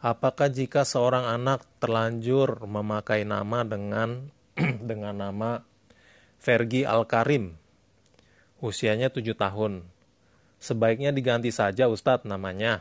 Apakah 0.00 0.48
jika 0.48 0.88
seorang 0.88 1.28
anak 1.28 1.68
terlanjur 1.84 2.64
memakai 2.64 3.28
nama 3.28 3.60
dengan 3.60 4.32
dengan 4.88 5.12
nama 5.20 5.60
Fergi 6.40 6.88
Al-Karim, 6.88 7.52
usianya 8.64 9.12
7 9.12 9.36
tahun, 9.36 9.84
sebaiknya 10.56 11.12
diganti 11.12 11.52
saja 11.52 11.84
Ustadz 11.92 12.24
namanya, 12.24 12.80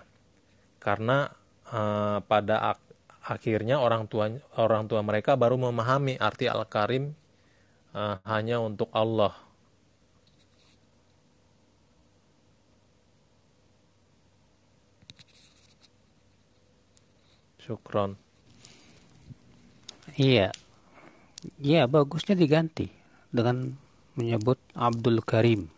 karena 0.79 1.35
uh, 1.67 2.23
pada 2.23 2.63
ak 2.63 2.79
akhirnya 3.27 3.83
orang 3.83 4.07
tua 4.07 4.31
orang 4.55 4.87
tua 4.87 5.03
mereka 5.03 5.35
baru 5.35 5.59
memahami 5.59 6.15
arti 6.15 6.47
Al-Karim 6.47 7.11
uh, 7.91 8.23
hanya 8.23 8.63
untuk 8.63 8.87
Allah 8.95 9.48
Syukron. 17.69 18.17
Iya. 20.17 20.49
Iya, 21.61 21.85
bagusnya 21.85 22.33
diganti 22.33 22.89
dengan 23.29 23.77
menyebut 24.17 24.57
Abdul 24.73 25.21
Karim. 25.21 25.69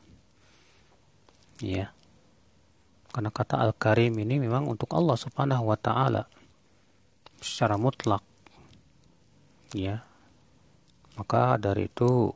Iya. 1.59 1.91
Karena 3.11 3.27
kata 3.27 3.59
Al-Karim 3.59 4.15
ini 4.23 4.39
memang 4.39 4.71
untuk 4.71 4.87
Allah 4.95 5.19
Subhanahu 5.19 5.67
wa 5.67 5.75
taala 5.75 6.31
secara 7.43 7.75
mutlak. 7.75 8.23
Ya. 9.75 10.07
Maka 11.19 11.59
dari 11.59 11.91
itu 11.91 12.31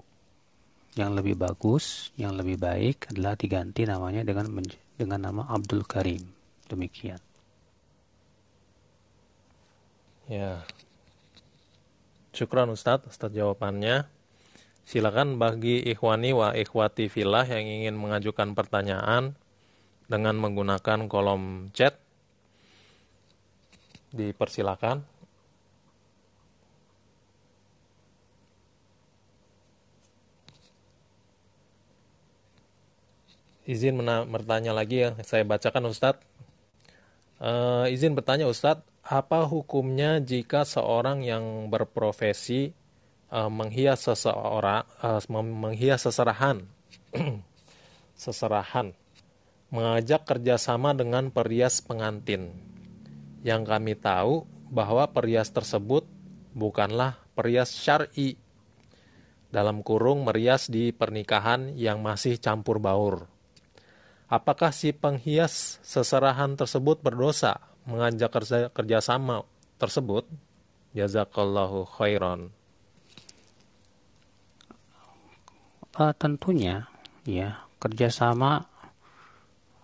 yang 1.00 1.15
lebih 1.15 1.39
bagus, 1.39 2.12
yang 2.20 2.36
lebih 2.36 2.60
baik 2.60 3.15
adalah 3.15 3.39
diganti 3.39 3.88
namanya 3.88 4.28
dengan 4.28 4.52
dengan 5.00 5.20
nama 5.32 5.48
Abdul 5.48 5.88
Karim. 5.88 6.28
Demikian. 6.68 7.25
Ya. 10.26 10.66
Syukran 12.34 12.74
Ustadz 12.74 13.06
Ustadz 13.06 13.38
jawabannya. 13.38 14.10
Silakan 14.86 15.38
bagi 15.38 15.82
ikhwani 15.86 16.34
wa 16.34 16.54
ikhwati 16.54 17.10
filah 17.10 17.46
yang 17.46 17.66
ingin 17.66 17.98
mengajukan 17.98 18.54
pertanyaan 18.58 19.38
dengan 20.10 20.38
menggunakan 20.38 21.06
kolom 21.06 21.70
chat. 21.74 21.98
Dipersilakan. 24.14 25.06
Izin 33.66 33.98
bertanya 34.30 34.78
lagi 34.78 35.06
ya, 35.06 35.18
saya 35.26 35.42
bacakan 35.42 35.90
Ustadz. 35.90 36.22
Uh, 37.42 37.90
izin 37.90 38.14
bertanya 38.14 38.46
Ustadz, 38.46 38.86
apa 39.06 39.46
hukumnya 39.46 40.18
jika 40.18 40.65
seorang 40.65 41.22
yang 41.22 41.70
berprofesi 41.70 42.74
uh, 43.30 43.54
menghias 43.54 44.10
seseorang 44.10 44.82
uh, 45.06 45.22
menghias 45.30 46.10
seserahan? 46.10 46.65
Seserahan. 48.18 48.98
Mengajak 49.70 50.26
kerjasama 50.26 50.98
dengan 50.98 51.30
perias 51.30 51.86
pengantin. 51.86 52.50
Yang 53.46 53.62
kami 53.70 53.94
tahu 53.94 54.50
bahwa 54.74 55.06
perias 55.13 55.54
tersebut 55.54 56.10
bukanlah 56.58 57.22
perias 57.38 57.78
syar'i. 57.78 58.41
Dalam 59.54 59.86
kurung 59.86 60.26
merias 60.26 60.65
di 60.65 60.89
pernikahan 60.89 61.78
yang 61.78 62.02
masih 62.02 62.41
campur 62.41 62.82
baur. 62.82 63.30
Apakah 64.26 64.74
si 64.74 64.96
penghias 64.96 65.78
seserahan 65.86 66.58
tersebut 66.58 67.04
berdosa 67.06 67.75
mengajak 67.86 68.30
kerja, 68.34 68.58
kerjasama 68.74 69.45
tersebut, 69.78 70.26
jazakallahu 70.98 71.86
khairan. 71.86 72.50
Uh, 75.95 76.12
tentunya, 76.19 76.91
ya 77.24 77.63
kerjasama 77.80 78.67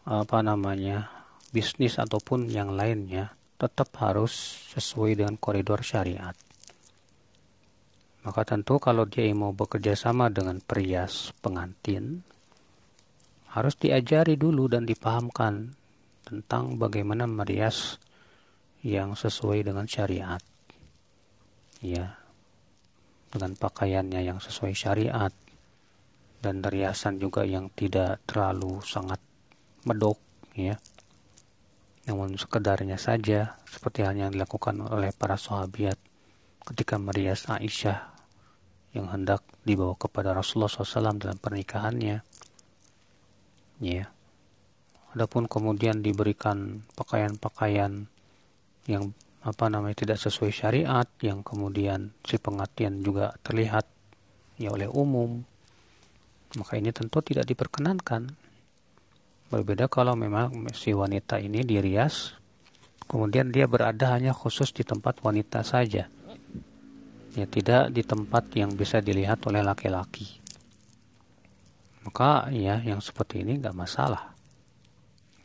apa 0.04 0.38
namanya 0.44 1.08
bisnis 1.54 2.02
ataupun 2.02 2.50
yang 2.50 2.74
lainnya 2.76 3.32
tetap 3.56 3.94
harus 4.02 4.34
sesuai 4.74 5.22
dengan 5.22 5.38
koridor 5.38 5.86
syariat. 5.86 6.34
Maka 8.22 8.42
tentu 8.46 8.78
kalau 8.78 9.06
dia 9.06 9.30
mau 9.34 9.54
bekerja 9.54 9.94
sama 9.94 10.30
dengan 10.30 10.62
perias 10.62 11.34
pengantin, 11.42 12.26
harus 13.54 13.78
diajari 13.78 14.38
dulu 14.38 14.70
dan 14.70 14.86
dipahamkan 14.86 15.74
tentang 16.32 16.80
bagaimana 16.80 17.28
merias 17.28 18.00
yang 18.88 19.20
sesuai 19.20 19.68
dengan 19.68 19.84
syariat. 19.84 20.40
Ya. 21.84 22.16
Dengan 23.32 23.60
pakaiannya 23.60 24.24
yang 24.24 24.40
sesuai 24.40 24.72
syariat 24.72 25.32
dan 26.40 26.64
riasan 26.64 27.20
juga 27.20 27.44
yang 27.44 27.68
tidak 27.76 28.24
terlalu 28.24 28.80
sangat 28.84 29.20
medok 29.84 30.20
ya. 30.56 30.80
Namun 32.08 32.40
sekedarnya 32.40 32.96
saja 32.96 33.60
seperti 33.68 34.08
hal 34.08 34.16
yang 34.16 34.32
dilakukan 34.32 34.80
oleh 34.88 35.12
para 35.12 35.36
sahabat 35.36 36.00
ketika 36.72 36.96
merias 36.96 37.48
Aisyah 37.48 38.08
yang 38.96 39.08
hendak 39.12 39.44
dibawa 39.64 39.96
kepada 39.96 40.36
Rasulullah 40.36 40.72
SAW 40.72 41.20
dalam 41.20 41.40
pernikahannya. 41.40 42.18
Ya 43.80 44.12
Adapun 45.12 45.48
kemudian 45.48 46.00
diberikan 46.00 46.88
pakaian-pakaian 46.96 48.08
yang 48.88 49.04
apa 49.42 49.66
namanya 49.68 50.06
tidak 50.06 50.22
sesuai 50.22 50.54
syariat 50.54 51.08
yang 51.20 51.42
kemudian 51.42 52.14
si 52.24 52.38
pengertian 52.38 53.02
juga 53.02 53.34
terlihat 53.42 53.90
ya 54.62 54.70
oleh 54.70 54.88
umum 54.88 55.42
maka 56.60 56.76
ini 56.76 56.92
tentu 56.92 57.24
tidak 57.24 57.48
diperkenankan. 57.48 58.28
Berbeda 59.52 59.88
kalau 59.92 60.16
memang 60.16 60.68
si 60.72 60.96
wanita 60.96 61.40
ini 61.40 61.64
dirias, 61.64 62.36
kemudian 63.08 63.52
dia 63.52 63.68
berada 63.68 64.16
hanya 64.16 64.32
khusus 64.36 64.72
di 64.72 64.84
tempat 64.84 65.20
wanita 65.24 65.64
saja. 65.64 66.08
Ya 67.32 67.46
tidak 67.48 67.96
di 67.96 68.04
tempat 68.04 68.52
yang 68.56 68.76
bisa 68.76 69.00
dilihat 69.00 69.44
oleh 69.48 69.64
laki-laki. 69.64 70.28
Maka 72.04 72.52
ya 72.52 72.84
yang 72.84 73.00
seperti 73.00 73.44
ini 73.44 73.60
nggak 73.60 73.76
masalah. 73.76 74.36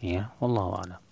Ya, 0.01 0.29
Allah 0.45 0.69
a'lam. 0.77 1.03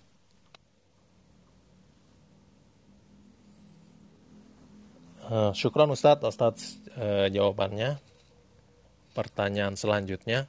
Uh, 5.25 5.51
syukran 5.57 5.89
Ustadz, 5.89 6.21
Ustadz 6.21 6.77
uh, 7.01 7.25
jawabannya 7.33 7.97
pertanyaan 9.17 9.73
selanjutnya. 9.73 10.45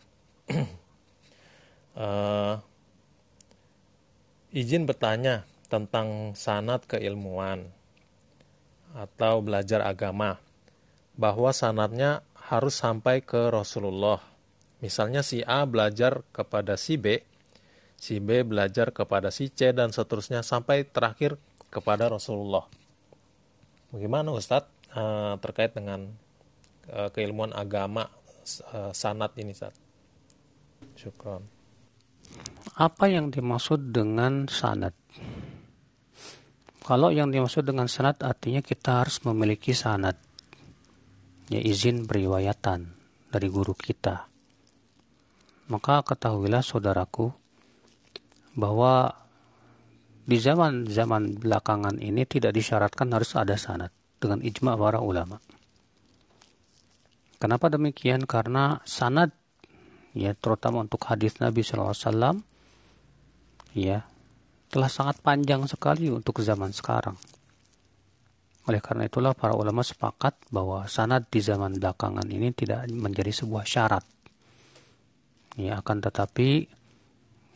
uh, 1.96 2.60
izin 4.60 4.84
bertanya 4.84 5.48
tentang 5.72 6.36
sanat 6.36 6.84
keilmuan 6.84 7.72
atau 8.92 9.40
belajar 9.40 9.80
agama, 9.80 10.36
bahwa 11.16 11.56
sanatnya 11.56 12.20
harus 12.36 12.76
sampai 12.76 13.24
ke 13.24 13.48
Rasulullah. 13.48 14.20
Misalnya 14.84 15.24
si 15.24 15.40
A 15.40 15.64
belajar 15.64 16.20
kepada 16.36 16.76
si 16.76 17.00
B, 17.00 17.24
si 17.96 18.20
B 18.20 18.44
belajar 18.44 18.92
kepada 18.92 19.32
si 19.32 19.48
C, 19.50 19.72
dan 19.72 19.90
seterusnya 19.90 20.44
sampai 20.44 20.84
terakhir 20.84 21.40
kepada 21.72 22.12
Rasulullah. 22.12 22.68
Bagaimana 23.90 24.32
Ustadz 24.32 24.68
uh, 24.92 25.34
terkait 25.40 25.72
dengan 25.72 26.08
uh, 26.92 27.08
keilmuan 27.10 27.56
agama 27.56 28.08
uh, 28.76 28.92
sanat 28.92 29.32
ini 29.40 29.56
saat. 29.56 29.74
Syukron. 30.96 31.42
Apa 32.76 33.08
yang 33.08 33.32
dimaksud 33.32 33.92
dengan 33.92 34.44
sanat? 34.52 34.92
Kalau 36.84 37.10
yang 37.10 37.32
dimaksud 37.32 37.66
dengan 37.66 37.88
sanat 37.88 38.20
artinya 38.22 38.60
kita 38.60 39.02
harus 39.02 39.24
memiliki 39.24 39.72
sanat. 39.72 40.20
Ya 41.48 41.62
izin 41.62 42.04
beriwayatan 42.04 42.92
dari 43.32 43.48
guru 43.48 43.72
kita. 43.72 44.28
Maka 45.66 46.02
ketahuilah 46.06 46.62
saudaraku 46.62 47.45
bahwa 48.56 49.12
di 50.26 50.40
zaman-zaman 50.42 51.38
belakangan 51.38 52.02
ini 52.02 52.26
tidak 52.26 52.56
disyaratkan 52.56 53.12
harus 53.14 53.36
ada 53.38 53.54
sanat 53.54 53.94
dengan 54.18 54.42
ijma 54.42 54.74
para 54.74 54.98
ulama. 54.98 55.38
Kenapa 57.36 57.68
demikian? 57.70 58.24
Karena 58.24 58.80
sanad 58.82 59.30
ya 60.16 60.32
terutama 60.32 60.82
untuk 60.82 61.04
hadis 61.04 61.36
Nabi 61.38 61.60
SAW 61.60 62.40
ya 63.76 64.08
telah 64.72 64.90
sangat 64.90 65.20
panjang 65.20 65.68
sekali 65.68 66.08
untuk 66.08 66.40
zaman 66.40 66.72
sekarang. 66.72 67.14
Oleh 68.66 68.82
karena 68.82 69.06
itulah 69.06 69.30
para 69.36 69.54
ulama 69.54 69.86
sepakat 69.86 70.34
bahwa 70.50 70.90
sanad 70.90 71.30
di 71.30 71.38
zaman 71.38 71.78
belakangan 71.78 72.26
ini 72.26 72.50
tidak 72.50 72.90
menjadi 72.90 73.30
sebuah 73.30 73.62
syarat. 73.62 74.02
Ya 75.54 75.78
akan 75.78 76.02
tetapi 76.02 76.66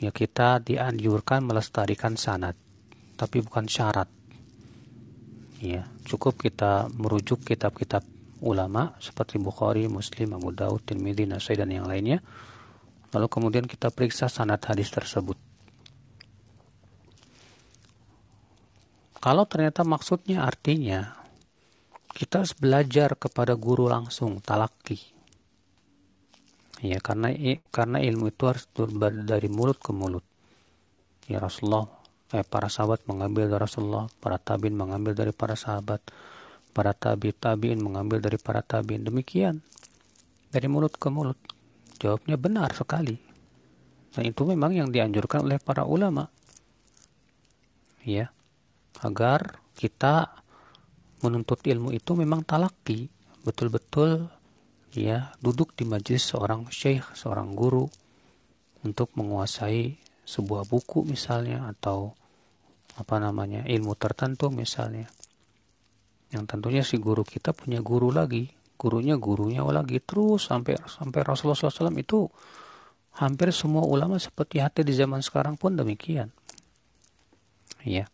ya 0.01 0.11
kita 0.11 0.65
dianjurkan 0.65 1.45
melestarikan 1.45 2.17
sanad, 2.17 2.57
tapi 3.21 3.45
bukan 3.45 3.69
syarat. 3.69 4.09
Ya, 5.61 5.85
cukup 6.09 6.41
kita 6.41 6.89
merujuk 6.97 7.45
kitab-kitab 7.45 8.01
ulama 8.41 8.97
seperti 8.97 9.37
Bukhari, 9.37 9.85
Muslim, 9.93 10.41
Abu 10.41 10.57
Daud, 10.57 10.89
Tirmidzi, 10.89 11.29
Nasai 11.29 11.61
dan 11.61 11.69
yang 11.69 11.85
lainnya. 11.85 12.25
Lalu 13.13 13.29
kemudian 13.29 13.69
kita 13.69 13.93
periksa 13.93 14.33
sanad 14.33 14.65
hadis 14.65 14.89
tersebut. 14.89 15.37
Kalau 19.21 19.45
ternyata 19.45 19.85
maksudnya 19.85 20.49
artinya 20.49 21.21
kita 22.17 22.41
harus 22.41 22.57
belajar 22.57 23.21
kepada 23.21 23.53
guru 23.53 23.85
langsung, 23.85 24.41
talaki. 24.41 25.20
Ya, 26.81 26.97
karena 27.01 27.37
karena 27.69 28.01
ilmu 28.01 28.33
itu 28.33 28.49
harus 28.49 28.65
dari 29.25 29.49
mulut 29.53 29.77
ke 29.81 29.93
mulut. 29.93 30.25
Ya 31.29 31.39
Rasulullah, 31.39 31.87
eh, 32.33 32.43
para 32.43 32.73
sahabat 32.73 33.05
mengambil 33.05 33.53
dari 33.53 33.61
Rasulullah, 33.61 34.09
para 34.19 34.41
tabin 34.41 34.75
mengambil 34.75 35.13
dari 35.13 35.31
para 35.37 35.55
sahabat 35.55 36.01
para 36.71 36.95
tabi 36.95 37.35
tabiin 37.35 37.83
mengambil 37.83 38.23
dari 38.23 38.39
para 38.39 38.63
tabiin. 38.63 39.05
Demikian 39.05 39.61
dari 40.51 40.67
mulut 40.71 40.95
ke 40.97 41.11
mulut. 41.11 41.39
Jawabnya 42.01 42.41
benar 42.41 42.73
sekali. 42.73 43.19
Dan 44.11 44.27
itu 44.27 44.43
memang 44.43 44.75
yang 44.75 44.89
dianjurkan 44.91 45.47
oleh 45.47 45.61
para 45.63 45.87
ulama. 45.87 46.27
Ya 48.03 48.33
agar 49.05 49.61
kita 49.77 50.41
menuntut 51.21 51.61
ilmu 51.61 51.93
itu 51.93 52.17
memang 52.17 52.43
talaki 52.45 53.13
betul-betul 53.45 54.29
ya 54.91 55.31
duduk 55.39 55.75
di 55.79 55.87
majelis 55.87 56.27
seorang 56.27 56.67
syekh 56.71 57.07
seorang 57.15 57.55
guru 57.55 57.87
untuk 58.83 59.13
menguasai 59.15 59.99
sebuah 60.27 60.67
buku 60.67 61.07
misalnya 61.07 61.69
atau 61.71 62.15
apa 62.99 63.17
namanya 63.23 63.67
ilmu 63.67 63.95
tertentu 63.97 64.51
misalnya. 64.51 65.07
Yang 66.31 66.45
tentunya 66.47 66.83
si 66.87 66.97
guru 66.99 67.27
kita 67.27 67.51
punya 67.51 67.83
guru 67.83 68.15
lagi 68.15 68.51
gurunya 68.81 69.21
gurunya 69.21 69.61
lagi 69.61 70.01
terus 70.01 70.49
sampai 70.49 70.81
sampai 70.89 71.21
Rasulullah 71.21 71.69
SAW 71.69 72.01
itu 72.01 72.25
hampir 73.21 73.53
semua 73.53 73.85
ulama 73.85 74.17
seperti 74.17 74.57
hati 74.57 74.81
di 74.81 74.97
zaman 74.97 75.21
sekarang 75.21 75.61
pun 75.61 75.77
demikian. 75.77 76.33
Ya 77.85 78.09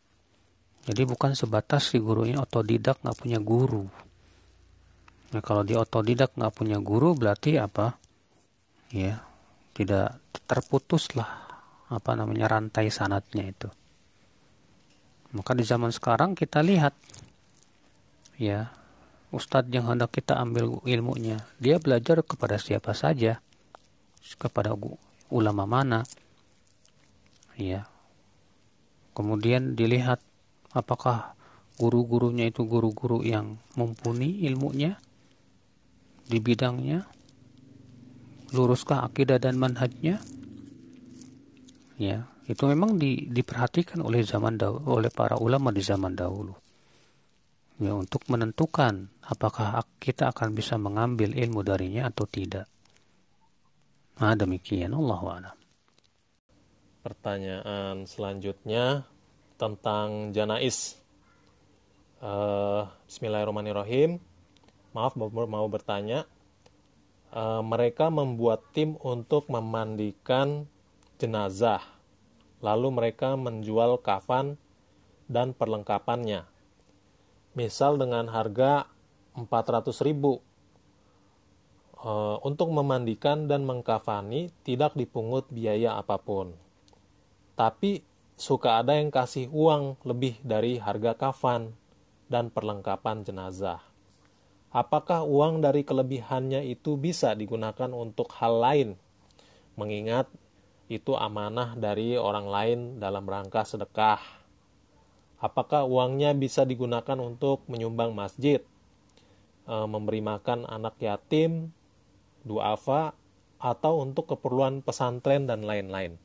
jadi 0.87 1.03
bukan 1.03 1.35
sebatas 1.35 1.91
si 1.91 1.99
gurunya 1.99 2.39
otodidak 2.43 3.03
nggak 3.03 3.19
punya 3.19 3.39
guru 3.43 3.87
nah 5.35 5.43
kalau 5.43 5.67
di 5.67 5.75
otodidak 5.75 6.35
nggak 6.39 6.55
punya 6.55 6.79
guru 6.79 7.17
berarti 7.19 7.59
apa? 7.59 7.99
Ya 8.95 9.27
tidak 9.75 10.23
terputus 10.47 11.13
lah 11.19 11.47
apa 11.93 12.17
namanya 12.19 12.51
rantai 12.51 12.91
sanatnya 12.91 13.45
itu. 13.51 13.69
Maka 15.35 15.53
di 15.53 15.67
zaman 15.67 15.93
sekarang 15.93 16.33
kita 16.39 16.63
lihat 16.63 16.95
ya 18.41 18.71
ustadz 19.35 19.73
yang 19.75 19.91
hendak 19.91 20.15
kita 20.15 20.39
ambil 20.39 20.81
ilmunya 20.87 21.45
dia 21.61 21.77
belajar 21.77 22.23
kepada 22.25 22.57
siapa 22.57 22.95
saja 22.97 23.43
kepada 24.39 24.73
ulama 25.29 25.65
mana 25.67 26.01
ya. 27.59 27.87
Kemudian 29.17 29.77
dilihat 29.77 30.21
apakah 30.77 31.37
guru-gurunya 31.81 32.53
itu 32.53 32.69
guru-guru 32.69 33.25
yang 33.25 33.57
mumpuni 33.77 34.45
ilmunya 34.45 35.01
di 36.27 36.39
bidangnya 36.43 37.07
luruskah 38.55 39.07
akidah 39.07 39.39
dan 39.39 39.59
manhajnya 39.59 40.23
ya 41.99 42.27
itu 42.47 42.63
memang 42.67 42.95
di, 42.95 43.27
diperhatikan 43.27 44.03
oleh 44.03 44.23
zaman 44.23 44.59
oleh 44.87 45.11
para 45.11 45.39
ulama 45.39 45.75
di 45.75 45.83
zaman 45.83 46.15
dahulu 46.15 46.55
ya 47.83 47.93
untuk 47.93 48.25
menentukan 48.31 49.11
apakah 49.27 49.83
kita 50.01 50.33
akan 50.33 50.57
bisa 50.57 50.81
mengambil 50.81 51.35
ilmu 51.35 51.61
darinya 51.61 52.09
atau 52.09 52.25
tidak. 52.25 52.71
Nah, 54.17 54.33
demikian 54.33 54.97
Allah 54.97 55.21
a'lam. 55.21 55.57
Pertanyaan 57.05 58.09
selanjutnya 58.09 59.05
tentang 59.61 60.33
janais. 60.33 60.97
Uh, 62.25 62.89
Bismillahirrahmanirrahim. 63.05 64.17
Maaf 64.97 65.13
mau 65.21 65.69
bertanya. 65.69 66.25
Uh, 67.29 67.61
mereka 67.61 68.09
membuat 68.09 68.65
tim 68.73 68.97
untuk 69.05 69.53
memandikan 69.53 70.65
jenazah. 71.21 71.85
Lalu 72.65 72.89
mereka 72.97 73.37
menjual 73.37 74.01
kafan 74.01 74.57
dan 75.29 75.53
perlengkapannya 75.53 76.57
misal 77.57 77.97
dengan 77.97 78.29
harga 78.29 78.87
400 79.35 79.89
ribu. 80.05 80.45
E, 81.97 82.13
untuk 82.45 82.69
memandikan 82.69 83.49
dan 83.49 83.65
mengkafani 83.65 84.53
tidak 84.63 84.93
dipungut 84.93 85.49
biaya 85.49 85.97
apa 85.97 86.21
pun. 86.21 86.53
Tapi 87.57 88.05
suka 88.37 88.85
ada 88.85 89.01
yang 89.01 89.09
kasih 89.09 89.49
uang 89.49 89.97
lebih 90.05 90.37
dari 90.45 90.77
harga 90.77 91.17
kafan 91.17 91.73
dan 92.29 92.53
perlengkapan 92.53 93.25
jenazah. 93.25 93.81
Apakah 94.77 95.25
uang 95.25 95.65
dari 95.65 95.89
kelebihannya 95.89 96.61
itu 96.69 97.01
bisa 97.01 97.33
digunakan 97.33 97.89
untuk 97.97 98.29
hal 98.37 98.61
lain? 98.61 98.89
Mengingat 99.81 100.29
itu 100.93 101.17
amanah 101.17 101.73
dari 101.81 102.21
orang 102.21 102.45
lain 102.45 102.79
dalam 103.01 103.25
rangka 103.25 103.65
sedekah 103.65 104.21
Apakah 105.37 105.85
uangnya 105.85 106.33
bisa 106.33 106.65
digunakan 106.65 107.21
untuk 107.21 107.69
menyumbang 107.69 108.17
masjid, 108.17 108.65
e, 109.69 109.75
memberi 109.85 110.25
makan 110.25 110.65
anak 110.65 110.97
yatim, 110.97 111.77
duafa, 112.41 113.13
atau 113.61 114.01
untuk 114.01 114.33
keperluan 114.33 114.81
pesantren 114.81 115.45
dan 115.45 115.69
lain-lain. 115.69 116.17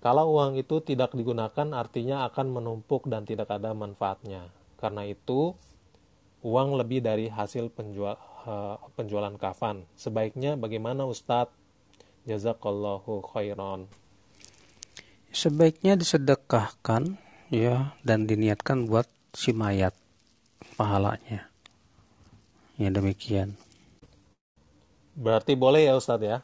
Kalau 0.00 0.36
uang 0.36 0.56
itu 0.56 0.80
tidak 0.80 1.12
digunakan 1.16 1.76
artinya 1.76 2.28
akan 2.28 2.56
menumpuk 2.56 3.08
dan 3.08 3.28
tidak 3.28 3.52
ada 3.52 3.72
manfaatnya. 3.76 4.48
Karena 4.80 5.04
itu 5.04 5.56
uang 6.44 6.76
lebih 6.76 7.00
dari 7.00 7.32
hasil 7.32 7.72
penjual, 7.72 8.20
uh, 8.44 8.76
penjualan 8.92 9.32
kafan. 9.40 9.88
Sebaiknya 9.96 10.60
bagaimana 10.60 11.08
Ustadz? 11.08 11.56
Jazakallahu 12.28 13.24
khairan. 13.32 13.88
Sebaiknya 15.32 15.96
disedekahkan 15.96 17.20
ya 17.52 17.96
dan 18.00 18.24
diniatkan 18.24 18.88
buat 18.88 19.08
si 19.32 19.52
mayat 19.52 19.92
pahalanya. 20.76 21.48
Ya 22.80 22.88
demikian. 22.88 23.56
Berarti 25.16 25.52
boleh 25.56 25.88
ya 25.88 25.96
Ustadz 25.96 26.24
ya? 26.24 26.38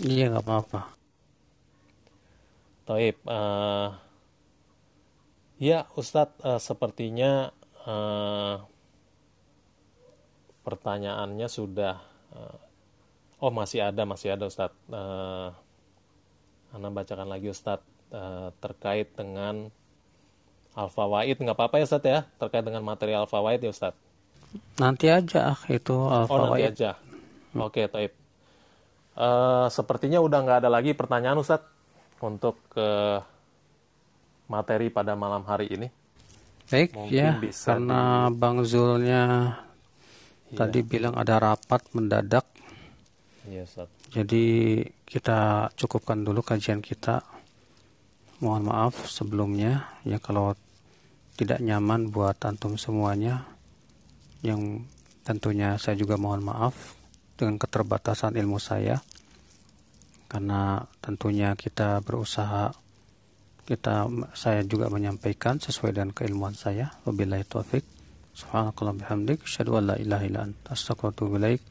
Iya 0.00 0.32
nggak 0.32 0.44
apa-apa. 0.44 0.80
Taib, 2.84 3.16
uh, 3.24 3.96
ya 5.56 5.88
Ustadz 5.96 6.40
uh, 6.44 6.60
sepertinya 6.60 7.52
uh, 7.84 8.64
pertanyaannya 10.64 11.46
sudah 11.46 12.00
uh, 12.32 12.58
oh 13.44 13.52
masih 13.52 13.84
ada 13.84 14.02
masih 14.08 14.34
ada 14.34 14.48
Ustadz 14.48 14.74
uh, 14.88 15.52
Anda 16.72 16.88
bacakan 16.90 17.28
lagi 17.28 17.52
Ustadz 17.52 17.84
uh, 18.10 18.50
terkait 18.58 19.12
dengan 19.14 19.68
alfa 20.74 21.04
waid 21.06 21.38
nggak 21.38 21.54
apa-apa 21.54 21.78
ya 21.78 21.86
Ustadz 21.86 22.08
ya? 22.08 22.20
Terkait 22.40 22.64
dengan 22.64 22.82
materi 22.82 23.12
alfa 23.12 23.38
waid 23.44 23.62
ya 23.62 23.70
Ustadz 23.70 24.04
nanti 24.78 25.10
aja 25.10 25.54
ah, 25.54 25.60
itu 25.70 25.94
alfa 26.08 26.32
oh 26.32 26.38
nanti 26.50 26.62
aja. 26.66 26.90
Hmm. 27.54 27.66
oke 27.70 27.78
okay, 27.78 27.86
Taib. 27.86 28.12
Uh, 29.14 29.70
sepertinya 29.70 30.18
udah 30.18 30.42
nggak 30.42 30.58
ada 30.64 30.70
lagi 30.70 30.90
pertanyaan 30.90 31.38
Ustadz 31.38 31.70
untuk 32.18 32.58
ke 32.72 33.20
materi 34.50 34.90
pada 34.90 35.14
malam 35.14 35.46
hari 35.46 35.70
ini. 35.70 35.88
Baik 36.64 36.96
Mungkin 36.96 37.12
ya, 37.12 37.36
karena 37.44 38.32
di... 38.32 38.40
Bang 38.40 38.64
Zulnya 38.64 39.52
Iya. 40.54 40.70
Tadi 40.70 40.80
bilang 40.86 41.18
ada 41.18 41.42
rapat 41.42 41.82
mendadak. 41.98 42.46
Iya, 43.50 43.66
Ustaz. 43.66 43.90
Jadi 44.14 44.78
kita 45.02 45.68
cukupkan 45.74 46.22
dulu 46.22 46.46
kajian 46.46 46.78
kita. 46.78 47.26
Mohon 48.38 48.62
maaf 48.70 48.94
sebelumnya 49.10 49.98
ya 50.06 50.22
kalau 50.22 50.54
tidak 51.34 51.58
nyaman 51.58 52.14
buat 52.14 52.38
antum 52.46 52.78
semuanya. 52.78 53.50
Yang 54.46 54.86
tentunya 55.26 55.74
saya 55.74 55.98
juga 55.98 56.14
mohon 56.14 56.46
maaf 56.46 56.94
dengan 57.34 57.58
keterbatasan 57.58 58.38
ilmu 58.38 58.62
saya. 58.62 59.02
Karena 60.30 60.86
tentunya 61.02 61.58
kita 61.58 61.98
berusaha 62.06 62.70
kita 63.64 64.06
saya 64.36 64.60
juga 64.62 64.92
menyampaikan 64.92 65.58
sesuai 65.58 65.96
dengan 65.96 66.14
keilmuan 66.14 66.54
saya. 66.54 66.94
Wabillahi 67.02 67.44
taufik. 67.48 67.93
Subhanakallah 68.34 68.98
bihamdik. 68.98 69.46
Asyadu 69.46 69.78
an 69.78 69.86
la 69.86 69.94
ilaha 69.94 70.26
illa 70.26 70.40
anta. 70.42 70.74
Astagfirullahaladzim. 70.74 71.62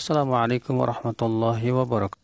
Assalamualaikum 0.00 0.80
warahmatullahi 0.80 1.76
wabarakatuh. 1.76 2.23